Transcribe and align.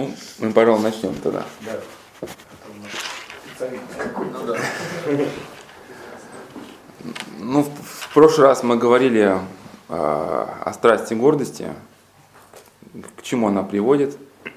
Ну, 0.00 0.10
мы, 0.38 0.52
пожалуй, 0.52 0.82
начнем 0.82 1.14
тогда. 1.16 1.44
Да. 1.60 1.78
Ну, 7.38 7.62
в, 7.64 8.14
прошлый 8.14 8.46
раз 8.46 8.62
мы 8.62 8.78
говорили 8.78 9.20
э, 9.28 9.38
о 9.88 10.72
страсти 10.72 11.12
гордости, 11.12 11.68
к 13.16 13.22
чему 13.22 13.48
она 13.48 13.62
приводит. 13.62 14.16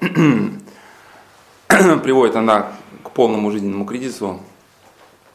приводит 1.68 2.36
она 2.36 2.72
к 3.02 3.10
полному 3.10 3.50
жизненному 3.50 3.84
кризису, 3.84 4.40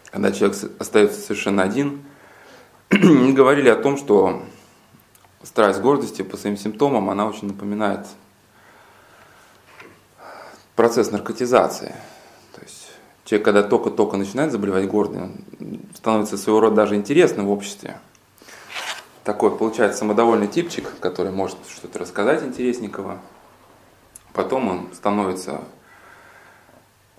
когда 0.10 0.32
человек 0.32 0.58
остается 0.80 1.22
совершенно 1.22 1.62
один. 1.62 2.04
Мы 2.92 3.34
говорили 3.34 3.70
о 3.70 3.76
том, 3.76 3.98
что 3.98 4.42
страсть 5.44 5.80
гордости 5.82 6.24
по 6.24 6.38
своим 6.38 6.58
симптомам, 6.58 7.12
она 7.12 7.28
очень 7.28 7.48
напоминает 7.48 8.08
процесс 10.80 11.12
наркотизации. 11.12 11.94
То 12.56 12.62
есть 12.62 12.90
человек, 13.26 13.44
когда 13.44 13.64
только-только 13.64 14.16
начинает 14.16 14.54
заболевать 14.54 14.88
гордым, 14.88 15.44
становится 15.94 16.38
своего 16.38 16.62
рода 16.62 16.78
даже 16.78 16.96
интересным 16.96 17.48
в 17.48 17.52
обществе. 17.52 18.00
Такой 19.26 19.54
получается 19.54 20.00
самодовольный 20.00 20.48
типчик, 20.48 20.90
который 21.02 21.34
может 21.34 21.58
что-то 21.68 22.00
рассказать 22.00 22.44
интересненького. 22.44 23.20
Потом 24.32 24.70
он 24.70 24.90
становится 24.94 25.60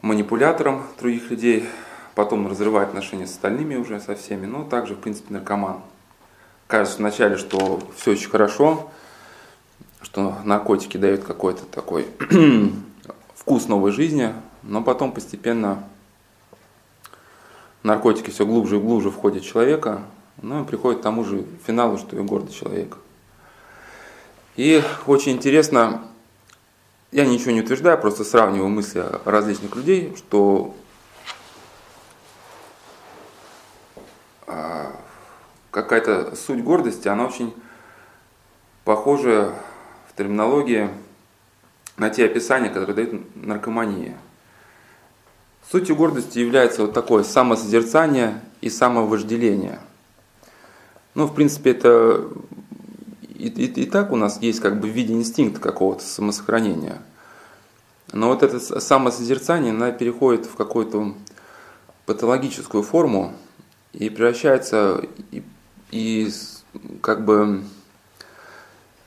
манипулятором 0.01 0.83
других 0.99 1.31
людей, 1.31 1.69
потом 2.15 2.49
разрывает 2.49 2.89
отношения 2.89 3.27
с 3.27 3.33
остальными 3.33 3.77
уже 3.77 4.01
со 4.01 4.15
всеми, 4.15 4.47
но 4.47 4.65
также, 4.65 4.95
в 4.95 5.01
принципе, 5.01 5.35
наркоман. 5.35 5.83
Кажется 6.67 6.97
вначале, 6.97 7.37
что 7.37 7.79
все 7.95 8.13
очень 8.13 8.31
хорошо, 8.31 8.91
что 10.01 10.37
наркотики 10.45 10.97
дают 10.97 11.25
какой-то 11.25 11.67
такой 11.67 12.07
вкус 13.41 13.69
новой 13.69 13.91
жизни, 13.91 14.35
но 14.63 14.83
потом 14.83 15.13
постепенно 15.13 15.83
наркотики 17.83 18.29
все 18.29 18.45
глубже 18.45 18.77
и 18.77 18.81
глубже 18.81 19.11
входят 19.11 19.43
в 19.43 19.47
человека, 19.49 20.03
ну 20.43 20.63
и 20.63 20.67
приходит 20.67 21.01
к 21.01 21.03
тому 21.03 21.25
же 21.25 21.47
финалу, 21.67 21.97
что 21.97 22.17
и 22.17 22.21
гордый 22.21 22.53
человек. 22.53 22.99
И 24.57 24.83
очень 25.07 25.33
интересно, 25.33 26.03
я 27.13 27.25
ничего 27.25 27.53
не 27.53 27.63
утверждаю, 27.63 27.99
просто 27.99 28.25
сравниваю 28.25 28.69
мысли 28.69 29.03
различных 29.25 29.75
людей, 29.75 30.15
что 30.19 30.75
а, 34.47 34.93
какая-то 35.71 36.37
суть 36.37 36.63
гордости, 36.63 37.09
она 37.09 37.25
очень 37.25 37.55
похожа 38.85 39.55
в 40.11 40.17
терминологии 40.17 40.91
на 42.01 42.09
те 42.09 42.25
описания, 42.25 42.71
которые 42.71 42.95
дает 42.95 43.37
наркомания. 43.37 44.17
Сутью 45.71 45.97
гордости 45.97 46.39
является 46.39 46.81
вот 46.81 46.95
такое 46.95 47.25
самосозерцание 47.25 48.41
и 48.63 48.71
самовожделение. 48.71 49.81
Ну, 51.15 51.27
в 51.27 51.35
принципе, 51.35 51.73
это 51.73 52.27
и, 53.35 53.49
и, 53.49 53.67
и 53.67 53.85
так 53.85 54.13
у 54.13 54.17
нас 54.17 54.41
есть 54.41 54.61
как 54.61 54.81
бы 54.81 54.89
в 54.89 54.93
виде 54.93 55.13
инстинкта 55.13 55.61
какого-то 55.61 56.03
самосохранения. 56.03 57.03
Но 58.13 58.29
вот 58.29 58.43
это 58.43 58.59
самосозерцание, 58.81 59.73
она 59.73 59.93
переходит 59.93 60.47
в 60.47 60.57
какую-то 60.57 61.15
патологическую 62.07 62.83
форму 62.83 63.35
и 63.93 64.09
превращается, 64.09 65.03
и, 65.33 65.43
и 65.91 66.33
как 67.03 67.27
бы 67.27 67.63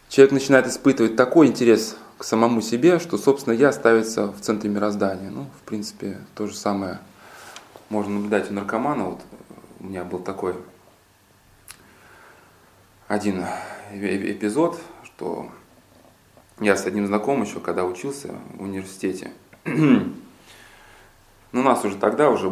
человек 0.10 0.32
начинает 0.34 0.68
испытывать 0.68 1.16
такой 1.16 1.48
интерес 1.48 1.98
к 2.24 2.26
самому 2.26 2.62
себе, 2.62 3.00
что, 3.00 3.18
собственно, 3.18 3.54
я 3.54 3.74
ставится 3.74 4.28
в 4.28 4.40
центре 4.40 4.70
мироздания. 4.70 5.30
Ну, 5.30 5.48
в 5.60 5.68
принципе, 5.68 6.22
то 6.36 6.48
же 6.48 6.56
самое 6.56 7.02
можно 7.90 8.14
наблюдать 8.14 8.50
у 8.50 8.54
наркомана. 8.54 9.04
Вот 9.04 9.22
у 9.82 9.88
меня 9.88 10.06
был 10.06 10.20
такой 10.20 10.56
один 13.10 13.44
эпизод, 13.92 14.80
что 15.04 15.52
я 16.62 16.78
с 16.78 16.86
одним 16.86 17.08
знакомым 17.08 17.44
еще, 17.44 17.60
когда 17.60 17.84
учился 17.84 18.34
в 18.54 18.64
университете, 18.64 19.34
ну, 19.66 20.14
нас 21.52 21.84
уже 21.84 21.98
тогда 21.98 22.30
уже 22.30 22.50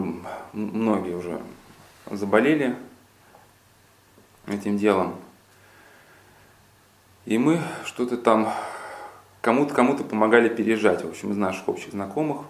многие 0.52 1.16
уже 1.16 1.42
заболели 2.12 2.76
этим 4.48 4.78
делом. 4.78 5.16
И 7.24 7.38
мы 7.38 7.62
что-то 7.86 8.18
там 8.18 8.54
кому-то 9.42 9.74
кому-то 9.74 10.04
помогали 10.04 10.50
переезжать, 10.50 11.04
в 11.04 11.10
общем, 11.10 11.32
из 11.32 11.38
наших 11.38 11.68
общих 11.68 11.92
знакомых. 11.92 12.46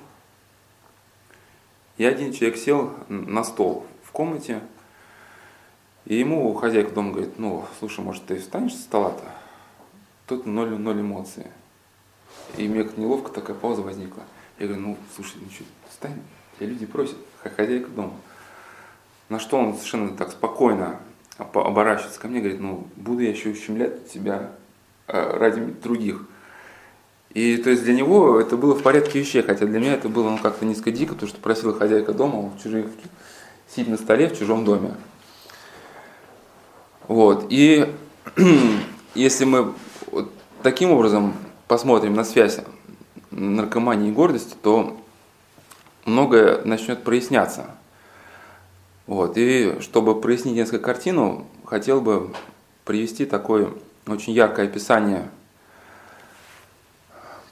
И 1.97 2.05
один 2.05 2.33
человек 2.33 2.57
сел 2.57 2.93
на 3.07 3.43
стол 3.43 3.85
в 4.03 4.11
комнате, 4.11 4.61
и 6.05 6.15
ему 6.15 6.53
хозяйка 6.53 6.91
дома 6.91 7.11
говорит, 7.11 7.37
ну, 7.37 7.65
слушай, 7.79 8.03
может, 8.03 8.25
ты 8.25 8.39
встанешь 8.39 8.73
со 8.73 8.81
стола-то? 8.81 9.23
Тут 10.25 10.45
ноль, 10.45 10.69
ноль 10.69 11.01
эмоций. 11.01 11.45
И 12.57 12.67
мне 12.67 12.83
как 12.83 12.97
неловко 12.97 13.31
такая 13.31 13.55
пауза 13.55 13.81
возникла. 13.81 14.23
Я 14.57 14.67
говорю, 14.67 14.81
ну, 14.81 14.97
слушай, 15.15 15.35
ну 15.39 15.47
встань, 15.89 16.21
тебя 16.57 16.69
люди 16.69 16.85
просят, 16.85 17.17
хозяйка 17.43 17.89
дома. 17.89 18.13
На 19.29 19.39
что 19.39 19.57
он 19.57 19.75
совершенно 19.75 20.15
так 20.17 20.31
спокойно 20.31 20.99
оборачивается 21.37 22.19
ко 22.19 22.27
мне, 22.27 22.39
говорит, 22.39 22.59
ну, 22.59 22.87
буду 22.95 23.21
я 23.21 23.29
еще 23.29 23.49
ущемлять 23.49 24.09
тебя 24.09 24.51
э, 25.07 25.37
ради 25.37 25.61
других. 25.61 26.25
И 27.33 27.57
то 27.57 27.69
есть 27.69 27.83
для 27.83 27.93
него 27.93 28.39
это 28.39 28.57
было 28.57 28.75
в 28.75 28.83
порядке 28.83 29.19
вещей, 29.19 29.41
хотя 29.41 29.65
для 29.65 29.79
меня 29.79 29.93
это 29.93 30.09
было 30.09 30.29
ну, 30.29 30.37
как-то 30.37 30.65
низко 30.65 30.91
дико, 30.91 31.13
потому 31.13 31.29
что 31.29 31.39
просила 31.39 31.73
хозяйка 31.73 32.13
дома 32.13 32.49
в 32.49 32.61
чужих, 32.61 32.87
сидеть 33.69 33.87
на 33.87 33.97
столе 33.97 34.27
в 34.27 34.37
чужом 34.37 34.65
доме. 34.65 34.95
Вот. 37.07 37.47
И 37.49 37.87
если 39.15 39.45
мы 39.45 39.73
вот 40.11 40.31
таким 40.61 40.91
образом 40.91 41.33
посмотрим 41.67 42.15
на 42.15 42.25
связь 42.25 42.59
наркомании 43.31 44.09
и 44.09 44.13
гордости, 44.13 44.55
то 44.61 44.97
многое 46.03 46.61
начнет 46.65 47.03
проясняться. 47.03 47.71
Вот. 49.07 49.37
И 49.37 49.77
чтобы 49.79 50.19
прояснить 50.19 50.55
несколько 50.55 50.83
картину, 50.83 51.47
хотел 51.65 52.01
бы 52.01 52.33
привести 52.83 53.25
такое 53.25 53.69
очень 54.05 54.33
яркое 54.33 54.65
описание 54.65 55.29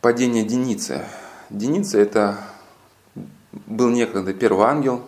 падения 0.01 0.43
Деницы. 0.43 1.05
Деница 1.49 1.99
это 1.99 2.37
был 3.51 3.89
некогда 3.89 4.33
первый 4.33 4.67
ангел, 4.67 5.01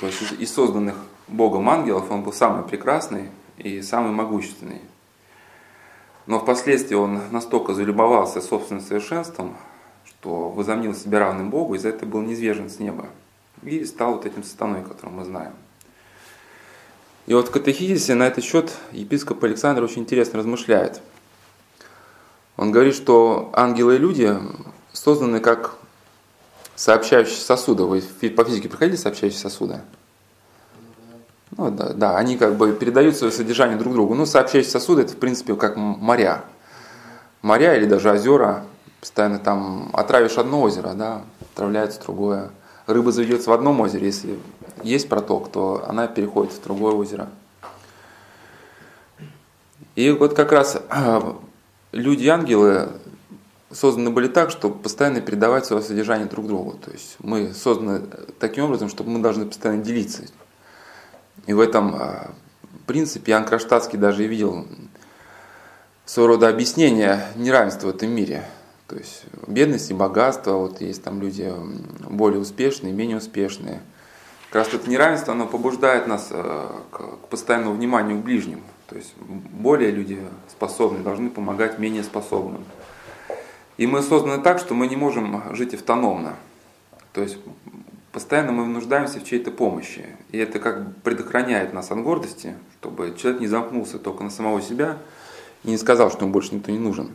то 0.00 0.06
есть 0.06 0.20
из 0.38 0.52
созданных 0.52 0.96
Богом 1.28 1.68
ангелов 1.68 2.10
он 2.10 2.22
был 2.22 2.32
самый 2.32 2.64
прекрасный, 2.64 3.30
и 3.58 3.82
самый 3.82 4.12
могущественный. 4.12 4.80
Но 6.26 6.40
впоследствии 6.40 6.94
он 6.94 7.20
настолько 7.30 7.74
залюбовался 7.74 8.40
собственным 8.40 8.82
совершенством, 8.82 9.56
что 10.04 10.50
возомнил 10.50 10.94
себя 10.94 11.20
равным 11.20 11.50
Богу, 11.50 11.74
и 11.74 11.78
за 11.78 11.90
это 11.90 12.04
был 12.04 12.20
низвержен 12.22 12.68
с 12.68 12.78
неба. 12.78 13.06
И 13.62 13.84
стал 13.84 14.14
вот 14.14 14.26
этим 14.26 14.42
сатаной, 14.42 14.82
которым 14.82 15.16
мы 15.16 15.24
знаем. 15.24 15.52
И 17.26 17.34
вот 17.34 17.48
в 17.48 17.50
катехизисе 17.50 18.14
на 18.14 18.26
этот 18.26 18.44
счет 18.44 18.72
епископ 18.92 19.42
Александр 19.42 19.82
очень 19.82 20.02
интересно 20.02 20.38
размышляет. 20.38 21.00
Он 22.56 22.72
говорит, 22.72 22.94
что 22.94 23.50
ангелы 23.52 23.96
и 23.96 23.98
люди 23.98 24.36
созданы 24.92 25.40
как 25.40 25.76
сообщающие 26.74 27.36
сосуды. 27.36 27.84
Вы 27.84 28.00
по 28.30 28.44
физике 28.44 28.68
проходили 28.68 28.96
сообщающие 28.96 29.40
сосуды? 29.40 29.80
Ну, 31.56 31.70
да, 31.70 31.92
да, 31.92 32.16
они 32.18 32.36
как 32.36 32.56
бы 32.56 32.72
передают 32.72 33.16
свое 33.16 33.32
содержание 33.32 33.78
друг 33.78 33.94
другу. 33.94 34.14
Ну, 34.14 34.26
сообщающие 34.26 34.70
сосуды 34.70 35.02
это, 35.02 35.12
в 35.12 35.16
принципе, 35.16 35.54
как 35.54 35.76
моря. 35.76 36.44
Моря 37.42 37.76
или 37.76 37.86
даже 37.86 38.10
озера, 38.10 38.64
постоянно 39.00 39.38
там 39.38 39.90
отравишь 39.92 40.36
одно 40.36 40.62
озеро, 40.62 40.94
да, 40.94 41.22
отравляется 41.54 42.00
другое. 42.00 42.50
Рыба 42.86 43.12
заведется 43.12 43.50
в 43.50 43.52
одном 43.52 43.80
озере, 43.80 44.06
если 44.06 44.38
есть 44.82 45.08
проток, 45.08 45.50
то 45.50 45.84
она 45.88 46.06
переходит 46.06 46.52
в 46.52 46.62
другое 46.62 46.94
озеро. 46.94 47.28
И 49.94 50.10
вот 50.10 50.34
как 50.34 50.52
раз 50.52 50.80
люди 51.96 52.24
и 52.24 52.28
ангелы 52.28 52.90
созданы 53.70 54.10
были 54.10 54.28
так, 54.28 54.50
чтобы 54.50 54.78
постоянно 54.78 55.20
передавать 55.20 55.66
свое 55.66 55.82
содержание 55.82 56.28
друг 56.28 56.46
другу. 56.46 56.72
То 56.72 56.90
есть 56.92 57.16
мы 57.18 57.52
созданы 57.52 58.02
таким 58.38 58.64
образом, 58.64 58.88
чтобы 58.88 59.10
мы 59.10 59.18
должны 59.18 59.46
постоянно 59.46 59.82
делиться 59.82 60.22
и 61.46 61.52
в 61.52 61.60
этом 61.60 61.94
а, 61.94 62.30
принципе 62.86 63.32
Ян 63.32 63.44
Кронштадтский 63.44 63.98
даже 63.98 64.24
и 64.24 64.28
видел 64.28 64.66
своего 66.04 66.34
рода 66.34 66.48
объяснение 66.48 67.24
неравенства 67.36 67.88
в 67.88 67.90
этом 67.90 68.10
мире. 68.10 68.44
То 68.88 68.96
есть 68.96 69.24
бедность 69.46 69.90
и 69.90 69.94
богатство, 69.94 70.52
вот 70.52 70.80
есть 70.80 71.02
там 71.02 71.20
люди 71.20 71.52
более 72.08 72.40
успешные, 72.40 72.92
менее 72.92 73.16
успешные. 73.16 73.80
Как 74.50 74.66
раз 74.66 74.74
это 74.74 74.88
неравенство, 74.88 75.34
оно 75.34 75.46
побуждает 75.46 76.06
нас 76.06 76.28
а, 76.30 76.82
к 76.90 77.28
постоянному 77.28 77.74
вниманию 77.74 78.20
к 78.20 78.24
ближним. 78.24 78.62
То 78.88 78.96
есть 78.96 79.14
более 79.18 79.90
люди 79.90 80.20
способные 80.48 81.02
должны 81.02 81.30
помогать 81.30 81.78
менее 81.78 82.04
способным. 82.04 82.64
И 83.76 83.86
мы 83.86 84.02
созданы 84.02 84.42
так, 84.42 84.58
что 84.58 84.74
мы 84.74 84.86
не 84.86 84.96
можем 84.96 85.42
жить 85.54 85.74
автономно. 85.74 86.36
То 87.12 87.22
есть 87.22 87.36
постоянно 88.12 88.52
мы 88.52 88.66
нуждаемся 88.66 89.20
в 89.20 89.24
чьей-то 89.24 89.50
помощи. 89.50 90.06
И 90.30 90.38
это 90.38 90.58
как 90.58 90.96
предохраняет 91.02 91.74
нас 91.74 91.90
от 91.90 92.02
гордости, 92.02 92.54
чтобы 92.80 93.14
человек 93.18 93.40
не 93.40 93.46
замкнулся 93.46 93.98
только 93.98 94.24
на 94.24 94.30
самого 94.30 94.62
себя 94.62 94.98
и 95.64 95.70
не 95.70 95.78
сказал, 95.78 96.10
что 96.10 96.22
ему 96.22 96.32
больше 96.32 96.54
никто 96.54 96.70
не 96.70 96.78
нужен. 96.78 97.10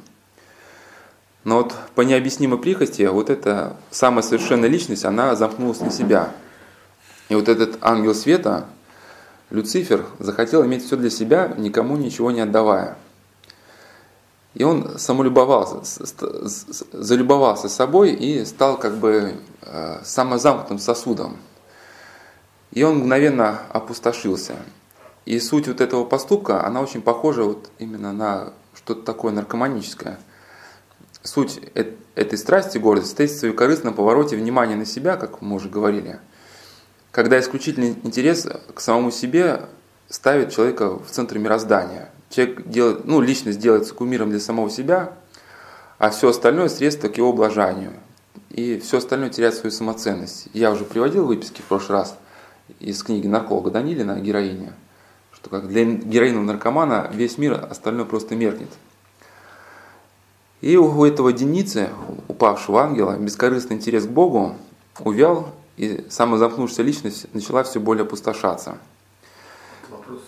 Но 1.43 1.57
вот 1.57 1.75
по 1.95 2.01
необъяснимой 2.01 2.59
прихоти 2.59 3.03
вот 3.07 3.31
эта 3.31 3.75
самая 3.89 4.21
совершенная 4.21 4.69
личность, 4.69 5.05
она 5.05 5.35
замкнулась 5.35 5.79
на 5.79 5.89
себя. 5.89 6.31
И 7.29 7.35
вот 7.35 7.47
этот 7.47 7.79
ангел 7.81 8.13
света, 8.13 8.67
Люцифер, 9.51 10.05
захотел 10.17 10.65
иметь 10.65 10.85
все 10.85 10.95
для 10.95 11.09
себя, 11.09 11.53
никому 11.57 11.97
ничего 11.97 12.31
не 12.31 12.39
отдавая. 12.39 12.97
И 14.53 14.63
он 14.63 14.97
самолюбовался, 14.97 15.81
залюбовался 16.91 17.69
собой 17.69 18.11
и 18.13 18.43
стал 18.45 18.77
как 18.77 18.97
бы 18.97 19.35
э, 19.61 19.99
самозамкнутым 20.03 20.79
сосудом. 20.79 21.37
И 22.71 22.83
он 22.83 22.99
мгновенно 22.99 23.61
опустошился. 23.69 24.55
И 25.25 25.39
суть 25.39 25.67
вот 25.67 25.81
этого 25.81 26.05
поступка, 26.05 26.65
она 26.65 26.81
очень 26.81 27.01
похожа 27.01 27.43
вот 27.43 27.69
именно 27.77 28.11
на 28.11 28.53
что-то 28.73 29.03
такое 29.03 29.31
наркоманическое. 29.33 30.17
Суть 31.23 31.61
этой 32.15 32.37
страсти, 32.37 32.77
гордости, 32.77 33.09
состоит 33.09 33.31
в 33.31 33.39
своем 33.39 33.55
корыстном 33.55 33.93
повороте 33.93 34.35
внимания 34.35 34.75
на 34.75 34.85
себя, 34.85 35.17
как 35.17 35.41
мы 35.41 35.55
уже 35.55 35.69
говорили, 35.69 36.19
когда 37.11 37.39
исключительный 37.39 37.95
интерес 38.03 38.47
к 38.73 38.79
самому 38.79 39.11
себе 39.11 39.67
ставит 40.09 40.51
человека 40.51 40.97
в 40.97 41.09
центр 41.09 41.37
мироздания. 41.37 42.09
Человек 42.29 42.67
делает, 42.67 43.05
ну, 43.05 43.21
личность 43.21 43.59
делается 43.59 43.93
кумиром 43.93 44.29
для 44.29 44.39
самого 44.39 44.69
себя, 44.69 45.13
а 45.97 46.09
все 46.09 46.29
остальное 46.29 46.69
средство 46.69 47.09
к 47.09 47.17
его 47.17 47.29
облажанию. 47.29 47.93
И 48.49 48.79
все 48.79 48.97
остальное 48.97 49.29
теряет 49.29 49.55
свою 49.55 49.71
самоценность. 49.71 50.47
Я 50.53 50.71
уже 50.71 50.85
приводил 50.85 51.25
выписки 51.25 51.61
в 51.61 51.65
прошлый 51.65 51.99
раз 51.99 52.17
из 52.79 53.03
книги 53.03 53.27
нарколога 53.27 53.71
Данилина 53.71 54.15
о 54.15 54.19
героине, 54.19 54.73
что 55.33 55.49
как 55.49 55.67
для 55.67 55.85
героинного 55.85 56.43
наркомана 56.43 57.09
весь 57.13 57.37
мир 57.37 57.65
остальное 57.69 58.05
просто 58.05 58.35
меркнет. 58.35 58.69
И 60.61 60.77
у 60.77 61.03
этого 61.03 61.33
Деницы, 61.33 61.89
упавшего 62.27 62.83
ангела, 62.83 63.17
бескорыстный 63.17 63.77
интерес 63.77 64.05
к 64.05 64.09
Богу 64.09 64.55
увял, 64.99 65.53
и 65.81 66.05
самозамкнувшаяся 66.09 66.83
личность 66.83 67.33
начала 67.33 67.63
все 67.63 67.79
более 67.79 68.03
опустошаться. 68.03 68.77
Вопрос, 69.89 70.19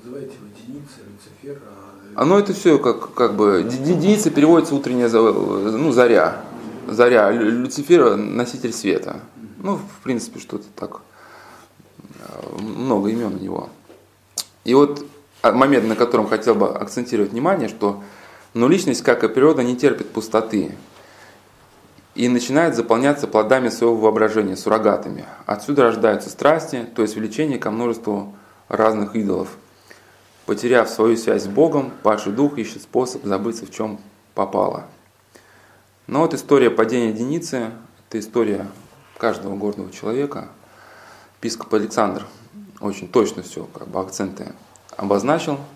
называете 0.00 0.34
его 0.34 0.46
Деница, 0.56 1.00
Люцифер, 1.10 1.60
а... 1.66 2.22
Оно 2.22 2.38
это 2.38 2.52
все 2.52 2.78
как, 2.78 3.12
как 3.12 3.34
бы, 3.34 3.68
Деница 3.68 4.30
переводится 4.30 4.76
утренняя 4.76 5.08
ну, 5.08 5.90
заря, 5.90 6.44
заря, 6.86 7.32
Люцифер 7.32 8.14
носитель 8.16 8.72
света. 8.72 9.18
Ну, 9.58 9.76
в 9.78 10.04
принципе, 10.04 10.38
что-то 10.38 10.66
так, 10.76 11.00
много 12.60 13.08
имен 13.08 13.34
у 13.34 13.38
него. 13.38 13.70
И 14.62 14.72
вот 14.72 15.04
момент, 15.42 15.88
на 15.88 15.96
котором 15.96 16.28
хотел 16.28 16.54
бы 16.54 16.68
акцентировать 16.68 17.32
внимание, 17.32 17.68
что 17.68 18.04
но 18.54 18.68
личность, 18.68 19.02
как 19.02 19.24
и 19.24 19.28
природа, 19.28 19.64
не 19.64 19.76
терпит 19.76 20.10
пустоты 20.10 20.76
и 22.14 22.28
начинает 22.28 22.76
заполняться 22.76 23.26
плодами 23.26 23.68
своего 23.68 23.96
воображения, 23.96 24.56
суррогатами. 24.56 25.24
Отсюда 25.46 25.84
рождаются 25.84 26.30
страсти, 26.30 26.86
то 26.94 27.02
есть 27.02 27.16
влечение 27.16 27.58
ко 27.58 27.70
множеству 27.70 28.34
разных 28.68 29.16
идолов. 29.16 29.56
Потеряв 30.46 30.88
свою 30.88 31.16
связь 31.16 31.44
с 31.44 31.46
Богом, 31.46 31.92
падший 32.02 32.32
дух 32.32 32.58
ищет 32.58 32.82
способ 32.82 33.24
забыться 33.24 33.64
в 33.66 33.70
чем 33.70 33.98
попало. 34.34 34.84
Но 36.06 36.20
вот 36.20 36.34
история 36.34 36.70
падения 36.70 37.10
единицы– 37.10 37.70
это 38.08 38.18
история 38.18 38.66
каждого 39.18 39.56
гордого 39.56 39.90
человека. 39.90 40.48
Епископ 41.38 41.72
Александр 41.74 42.26
очень 42.80 43.08
точно 43.08 43.42
все, 43.42 43.64
как 43.72 43.88
бы 43.88 44.00
акценты 44.00 44.52
обозначил– 44.96 45.58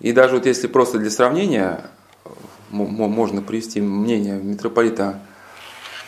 и 0.00 0.12
даже 0.12 0.36
вот 0.36 0.46
если 0.46 0.68
просто 0.68 0.98
для 0.98 1.10
сравнения 1.10 1.90
можно 2.70 3.42
привести 3.42 3.80
мнение 3.80 4.38
митрополита 4.38 5.20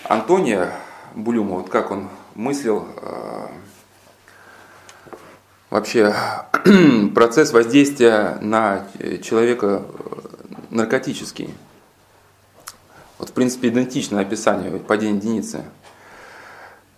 Антония 0.05 0.73
Булюма, 1.15 1.57
вот 1.57 1.69
как 1.71 1.91
он 1.91 2.09
мыслил 2.35 2.87
э, 2.97 3.47
вообще 5.71 6.15
процесс 7.15 7.53
воздействия 7.53 8.39
на 8.41 8.87
человека 9.23 9.83
наркотический. 10.71 11.53
Вот 13.19 13.31
в 13.31 13.33
принципе 13.33 13.69
идентичное 13.69 14.23
описание 14.23 14.71
падения 14.79 15.17
единицы. 15.17 15.65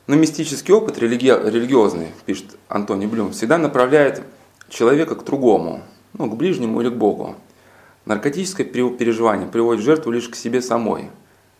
Но 0.06 0.16
мистический 0.16 0.74
опыт, 0.74 0.98
религи... 0.98 1.26
религиозный, 1.26 2.08
пишет 2.26 2.56
Антоний 2.68 3.06
Блюм, 3.06 3.32
всегда 3.32 3.58
направляет 3.58 4.22
человека 4.68 5.14
к 5.14 5.24
другому– 5.24 5.82
ну, 6.14 6.30
к 6.30 6.36
ближнему 6.36 6.80
или 6.80 6.88
к 6.88 6.94
Богу. 6.94 7.36
Наркотическое 8.04 8.66
переживание 8.66 9.46
приводит 9.46 9.84
жертву 9.84 10.10
лишь 10.10 10.28
к 10.28 10.34
себе 10.34 10.60
самой. 10.60 11.10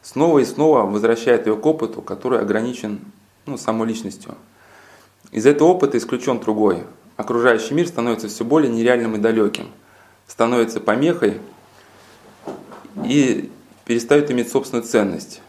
Снова 0.03 0.41
и 0.41 0.45
снова 0.45 0.83
возвращает 0.83 1.47
ее 1.47 1.57
к 1.57 1.65
опыту, 1.65 2.03
который 2.03 2.41
ограничен 2.41 3.01
ну, 3.47 3.57
самой 3.57 3.87
личностью. 3.87 4.35
Из 5.31 5.47
этого 5.47 5.69
опыта 5.69 5.99
исключен 5.99 6.41
другой. 6.41 6.83
Окружающий 7.17 7.75
мир 7.75 7.87
становится 7.87 8.29
все 8.29 8.45
более 8.45 8.73
нереальным 8.73 9.15
и 9.15 9.19
далеким, 9.19 9.69
становится 10.27 10.81
помехой 10.81 11.41
и 13.05 13.51
перестает 13.85 14.31
иметь 14.31 14.51
собственную 14.51 14.85
ценность. 14.85 15.41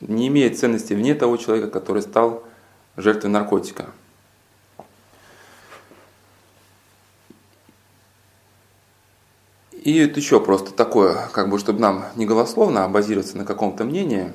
Не 0.00 0.26
имеет 0.28 0.58
ценности 0.58 0.94
вне 0.94 1.14
того 1.14 1.36
человека, 1.36 1.70
который 1.70 2.02
стал 2.02 2.42
жертвой 2.96 3.30
наркотика. 3.30 3.90
И 9.84 9.98
это 9.98 10.20
еще 10.20 10.38
просто 10.38 10.72
такое, 10.72 11.28
как 11.32 11.48
бы, 11.50 11.58
чтобы 11.58 11.80
нам 11.80 12.04
не 12.14 12.24
голословно, 12.24 12.84
а 12.84 12.88
базироваться 12.88 13.36
на 13.36 13.44
каком-то 13.44 13.84
мнении. 13.84 14.32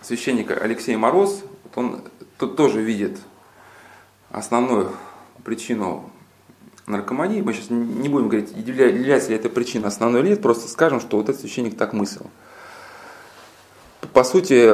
Священник 0.00 0.52
Алексей 0.52 0.94
Мороз, 0.94 1.42
он 1.74 2.02
тут 2.38 2.56
тоже 2.56 2.80
видит 2.80 3.18
основную 4.30 4.92
причину 5.44 6.10
наркомании. 6.86 7.42
Мы 7.42 7.54
сейчас 7.54 7.70
не 7.70 8.08
будем 8.08 8.28
говорить, 8.28 8.52
является 8.56 9.30
ли 9.30 9.36
эта 9.36 9.48
причина 9.48 9.88
основной 9.88 10.20
или 10.20 10.28
нет, 10.30 10.42
просто 10.42 10.68
скажем, 10.68 11.00
что 11.00 11.16
вот 11.16 11.28
этот 11.28 11.40
священник 11.40 11.76
так 11.76 11.92
мыслил. 11.92 12.30
По 14.12 14.22
сути, 14.22 14.72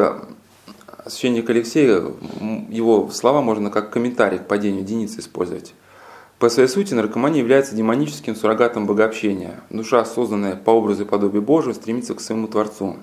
священник 1.07 1.49
Алексей, 1.49 1.87
его 1.87 3.11
слова 3.11 3.41
можно 3.41 3.71
как 3.71 3.91
комментарий 3.91 4.39
к 4.39 4.49
падению 4.49 4.83
единицы 4.83 5.21
использовать. 5.21 5.73
По 6.39 6.49
своей 6.51 6.69
сути, 6.69 6.95
наркомания 6.95 7.41
является 7.41 7.75
демоническим 7.75 8.37
суррогатом 8.37 8.87
богообщения. 8.87 9.61
Душа, 9.71 10.05
созданная 10.05 10.55
по 10.55 10.71
образу 10.71 11.03
и 11.03 11.07
подобию 11.07 11.43
Божию, 11.43 11.75
стремится 11.75 12.15
к 12.15 12.21
своему 12.21 12.47
Творцу. 12.47 12.97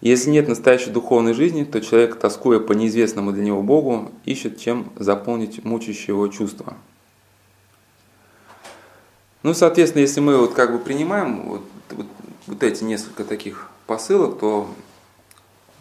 Если 0.00 0.30
нет 0.30 0.46
настоящей 0.46 0.90
духовной 0.90 1.32
жизни, 1.32 1.64
то 1.64 1.80
человек, 1.80 2.16
тоскуя 2.16 2.60
по 2.60 2.74
неизвестному 2.74 3.32
для 3.32 3.42
него 3.42 3.62
Богу, 3.62 4.12
ищет 4.24 4.60
чем 4.60 4.92
заполнить 4.96 5.64
мучающее 5.64 6.14
его 6.14 6.28
чувство. 6.28 6.74
Ну, 9.42 9.52
соответственно, 9.52 10.02
если 10.02 10.20
мы 10.20 10.36
вот 10.38 10.54
как 10.54 10.72
бы 10.72 10.78
принимаем 10.78 11.48
вот, 11.48 11.62
вот, 11.90 12.06
вот 12.46 12.62
эти 12.62 12.84
несколько 12.84 13.24
таких 13.24 13.68
посылок, 13.86 14.38
то 14.38 14.68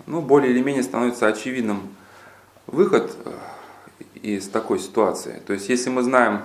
ну, 0.07 0.21
более 0.21 0.51
или 0.51 0.61
менее 0.61 0.83
становится 0.83 1.27
очевидным 1.27 1.81
выход 2.65 3.15
из 4.25 4.47
такой 4.47 4.79
ситуации. 4.79 5.41
То 5.45 5.53
есть, 5.53 5.69
если 5.69 5.89
мы 5.89 6.01
знаем 6.01 6.41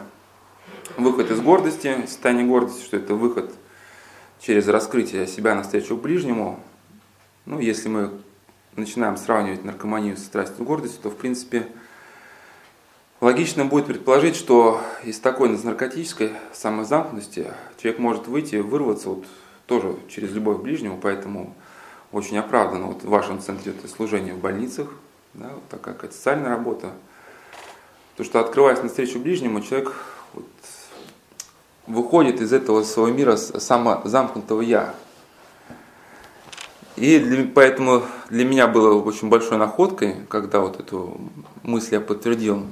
выход 0.99 1.31
из 1.31 1.41
гордости, 1.41 2.05
состояние 2.07 2.47
гордости, 2.47 2.85
что 2.85 2.99
это 2.99 3.15
выход 3.15 3.53
через 4.39 4.69
раскрытие 4.69 5.27
себя 5.27 5.55
навстречу 5.55 5.97
ближнему, 5.97 6.61
ну, 7.47 7.59
если 7.59 7.89
мы 7.89 8.11
начинаем 8.77 9.17
сравнивать 9.17 9.65
наркоманию 9.65 10.17
с 10.17 10.25
страстью 10.25 10.65
гордости, 10.65 10.99
то, 11.03 11.09
в 11.09 11.17
принципе, 11.17 11.67
логично 13.21 13.65
будет 13.65 13.87
предположить, 13.87 14.37
что 14.37 14.83
из 15.03 15.19
такой 15.19 15.49
наркотической 15.49 16.33
самозамкнутости 16.53 17.49
человек 17.81 17.99
может 17.99 18.29
выйти, 18.29 18.57
вырваться 18.57 19.09
вот 19.09 19.25
тоже 19.67 19.97
через 20.09 20.33
любовь 20.33 20.59
к 20.59 20.63
ближнему, 20.63 20.99
поэтому 21.01 21.55
очень 22.13 22.37
оправдано 22.37 22.87
вот 22.87 23.05
в 23.05 23.09
вашем 23.09 23.41
центре 23.41 23.73
это 23.73 23.89
служение 23.89 24.35
в 24.35 24.39
больницах, 24.39 24.89
да, 25.33 25.51
вот 25.55 25.67
такая 25.69 25.97
социальная 26.11 26.51
работа, 26.51 26.93
то, 28.21 28.25
что 28.25 28.41
открываясь 28.41 28.83
навстречу 28.83 29.19
ближнему, 29.19 29.62
человек 29.62 29.95
вот, 30.35 30.45
выходит 31.87 32.43
из 32.43 32.53
этого 32.53 32.83
своего 32.83 33.17
мира 33.17 33.37
самозамкнутого 33.37 34.61
«я». 34.61 34.95
И 36.97 37.19
для, 37.19 37.47
поэтому 37.47 38.03
для 38.29 38.45
меня 38.45 38.67
было 38.67 39.00
очень 39.00 39.31
большой 39.31 39.57
находкой, 39.57 40.17
когда 40.29 40.61
вот 40.61 40.79
эту 40.79 41.19
мысль 41.62 41.95
я 41.95 42.00
подтвердил, 42.03 42.67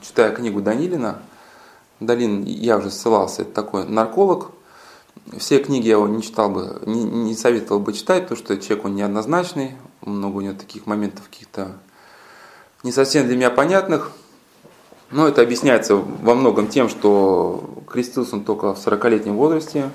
читая 0.00 0.34
книгу 0.34 0.62
Данилина. 0.62 1.20
Далин, 2.00 2.42
я 2.44 2.78
уже 2.78 2.90
ссылался, 2.90 3.42
это 3.42 3.52
такой 3.52 3.86
нарколог, 3.86 4.52
все 5.36 5.62
книги 5.62 5.88
я 5.88 5.96
его 5.96 6.08
не 6.08 6.22
читал 6.22 6.48
бы, 6.48 6.80
не, 6.86 7.04
не 7.04 7.34
советовал 7.34 7.80
бы 7.80 7.92
читать, 7.92 8.22
потому 8.22 8.38
что 8.38 8.56
человек 8.56 8.86
он 8.86 8.94
неоднозначный, 8.94 9.72
много 10.00 10.38
у 10.38 10.40
него 10.40 10.54
таких 10.54 10.86
моментов 10.86 11.28
каких-то 11.28 11.72
не 12.82 12.90
совсем 12.90 13.26
для 13.26 13.36
меня 13.36 13.50
понятных. 13.50 14.12
Но 15.10 15.28
это 15.28 15.42
объясняется 15.42 15.96
во 15.96 16.34
многом 16.34 16.68
тем, 16.68 16.88
что 16.88 17.82
крестился 17.86 18.36
он 18.36 18.44
только 18.44 18.74
в 18.74 18.86
40-летнем 18.86 19.36
возрасте. 19.36 19.90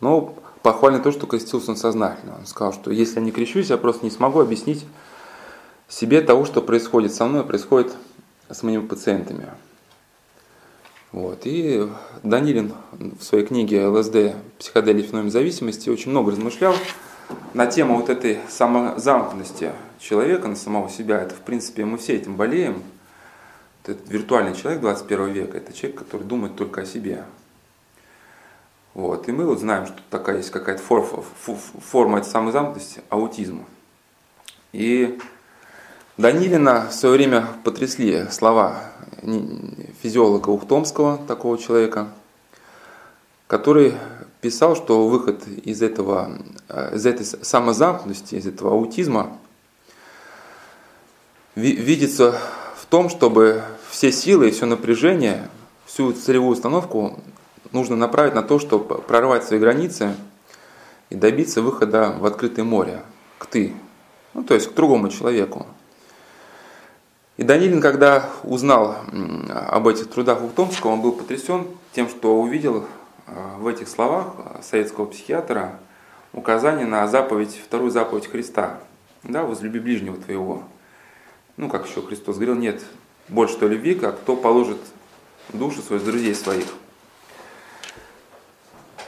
Но 0.00 0.34
похвально 0.62 1.00
то, 1.00 1.12
что 1.12 1.26
крестился 1.26 1.72
он 1.72 1.76
сознательно. 1.76 2.36
Он 2.38 2.46
сказал, 2.46 2.72
что 2.72 2.90
если 2.90 3.16
я 3.16 3.22
не 3.22 3.32
крещусь, 3.32 3.70
я 3.70 3.76
просто 3.76 4.04
не 4.04 4.10
смогу 4.10 4.40
объяснить 4.40 4.84
себе 5.88 6.20
того, 6.20 6.44
что 6.44 6.62
происходит 6.62 7.14
со 7.14 7.26
мной, 7.26 7.44
происходит 7.44 7.94
с 8.50 8.62
моими 8.62 8.86
пациентами. 8.86 9.48
Вот. 11.12 11.40
И 11.44 11.88
Данилин 12.22 12.74
в 12.92 13.22
своей 13.22 13.46
книге 13.46 13.86
ЛСД 13.86 14.34
«Психоделия 14.58 15.02
феномен 15.02 15.30
зависимости» 15.30 15.88
очень 15.88 16.10
много 16.10 16.32
размышлял 16.32 16.74
на 17.54 17.66
тему 17.66 17.96
вот 17.96 18.10
этой 18.10 18.38
самозамкнутости 18.48 19.72
человека 19.98 20.48
на 20.48 20.56
самого 20.56 20.90
себя. 20.90 21.20
Это, 21.20 21.34
в 21.34 21.40
принципе, 21.40 21.84
мы 21.84 21.98
все 21.98 22.14
этим 22.14 22.36
болеем. 22.36 22.82
Этот 23.88 24.10
виртуальный 24.10 24.54
человек 24.54 24.82
21 24.82 25.28
века– 25.28 25.56
это 25.58 25.72
человек, 25.72 26.00
который 26.00 26.24
думает 26.24 26.56
только 26.56 26.82
о 26.82 26.84
себе. 26.84 27.24
Вот. 28.92 29.26
И 29.28 29.32
мы 29.32 29.46
вот 29.46 29.60
знаем, 29.60 29.86
что 29.86 29.96
такая 30.10 30.36
есть 30.36 30.50
какая-то 30.50 30.82
форма, 30.82 31.24
форма 31.80 32.18
этой 32.18 32.28
самозамкнутости– 32.28 33.00
аутизма. 33.08 33.64
И 34.74 35.18
Данилина 36.18 36.88
в 36.90 36.92
свое 36.92 37.14
время 37.14 37.48
потрясли 37.64 38.26
слова 38.30 38.92
физиолога 40.02 40.50
Ухтомского, 40.50 41.16
такого 41.26 41.56
человека, 41.56 42.08
который 43.46 43.94
писал, 44.42 44.76
что 44.76 45.08
выход 45.08 45.48
из, 45.48 45.80
этого, 45.80 46.42
э, 46.68 46.94
из 46.94 47.06
этой 47.06 47.24
самозамкнутости, 47.24 48.34
из 48.34 48.46
этого 48.46 48.72
аутизма 48.72 49.38
видится 51.54 52.38
в 52.76 52.84
том, 52.86 53.08
чтобы 53.08 53.62
все 53.98 54.12
силы 54.12 54.46
и 54.46 54.50
все 54.52 54.64
напряжение, 54.64 55.48
всю 55.84 56.12
целевую 56.12 56.52
установку 56.52 57.18
нужно 57.72 57.96
направить 57.96 58.32
на 58.32 58.44
то, 58.44 58.60
чтобы 58.60 58.98
прорвать 58.98 59.42
свои 59.42 59.58
границы 59.58 60.14
и 61.10 61.16
добиться 61.16 61.62
выхода 61.62 62.14
в 62.16 62.24
открытое 62.24 62.62
море, 62.62 63.02
к 63.38 63.46
ты, 63.46 63.74
ну, 64.34 64.44
то 64.44 64.54
есть 64.54 64.70
к 64.70 64.74
другому 64.74 65.08
человеку. 65.08 65.66
И 67.38 67.42
Данилин, 67.42 67.80
когда 67.80 68.30
узнал 68.44 68.98
об 69.50 69.88
этих 69.88 70.08
трудах 70.08 70.44
Ухтомского, 70.44 70.92
он 70.92 71.00
был 71.00 71.10
потрясен 71.10 71.66
тем, 71.92 72.08
что 72.08 72.40
увидел 72.40 72.84
а, 73.26 73.56
в 73.58 73.66
этих 73.66 73.88
словах 73.88 74.28
советского 74.62 75.06
психиатра 75.06 75.76
указание 76.32 76.86
на 76.86 77.08
заповедь, 77.08 77.60
вторую 77.66 77.90
заповедь 77.90 78.28
Христа. 78.28 78.78
Да, 79.24 79.42
возлюби 79.42 79.80
ближнего 79.80 80.16
твоего. 80.18 80.62
Ну, 81.56 81.68
как 81.68 81.88
еще 81.88 82.00
Христос 82.00 82.36
говорил, 82.36 82.54
нет 82.54 82.80
больше 83.28 83.56
той 83.56 83.70
любви, 83.70 83.94
как 83.94 84.20
кто 84.20 84.36
положит 84.36 84.78
душу 85.52 85.82
свою 85.82 86.00
за 86.00 86.10
друзей 86.10 86.34
своих. 86.34 86.66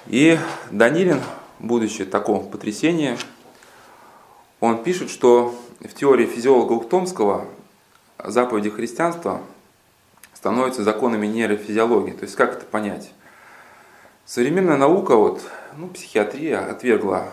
И 0.06 0.38
Данилин, 0.70 1.20
будучи 1.58 2.04
такого 2.04 2.42
потрясения, 2.42 3.16
он 4.58 4.82
пишет, 4.82 5.10
что 5.10 5.54
в 5.80 5.94
теории 5.94 6.26
физиолога 6.26 6.72
Ухтомского 6.72 7.46
заповеди 8.18 8.70
христианства 8.70 9.40
становятся 10.34 10.82
законами 10.84 11.26
нейрофизиологии. 11.26 12.12
То 12.12 12.24
есть 12.24 12.36
как 12.36 12.54
это 12.54 12.66
понять? 12.66 13.12
Современная 14.26 14.76
наука, 14.76 15.16
вот, 15.16 15.42
ну, 15.76 15.88
психиатрия 15.88 16.70
отвергла 16.70 17.32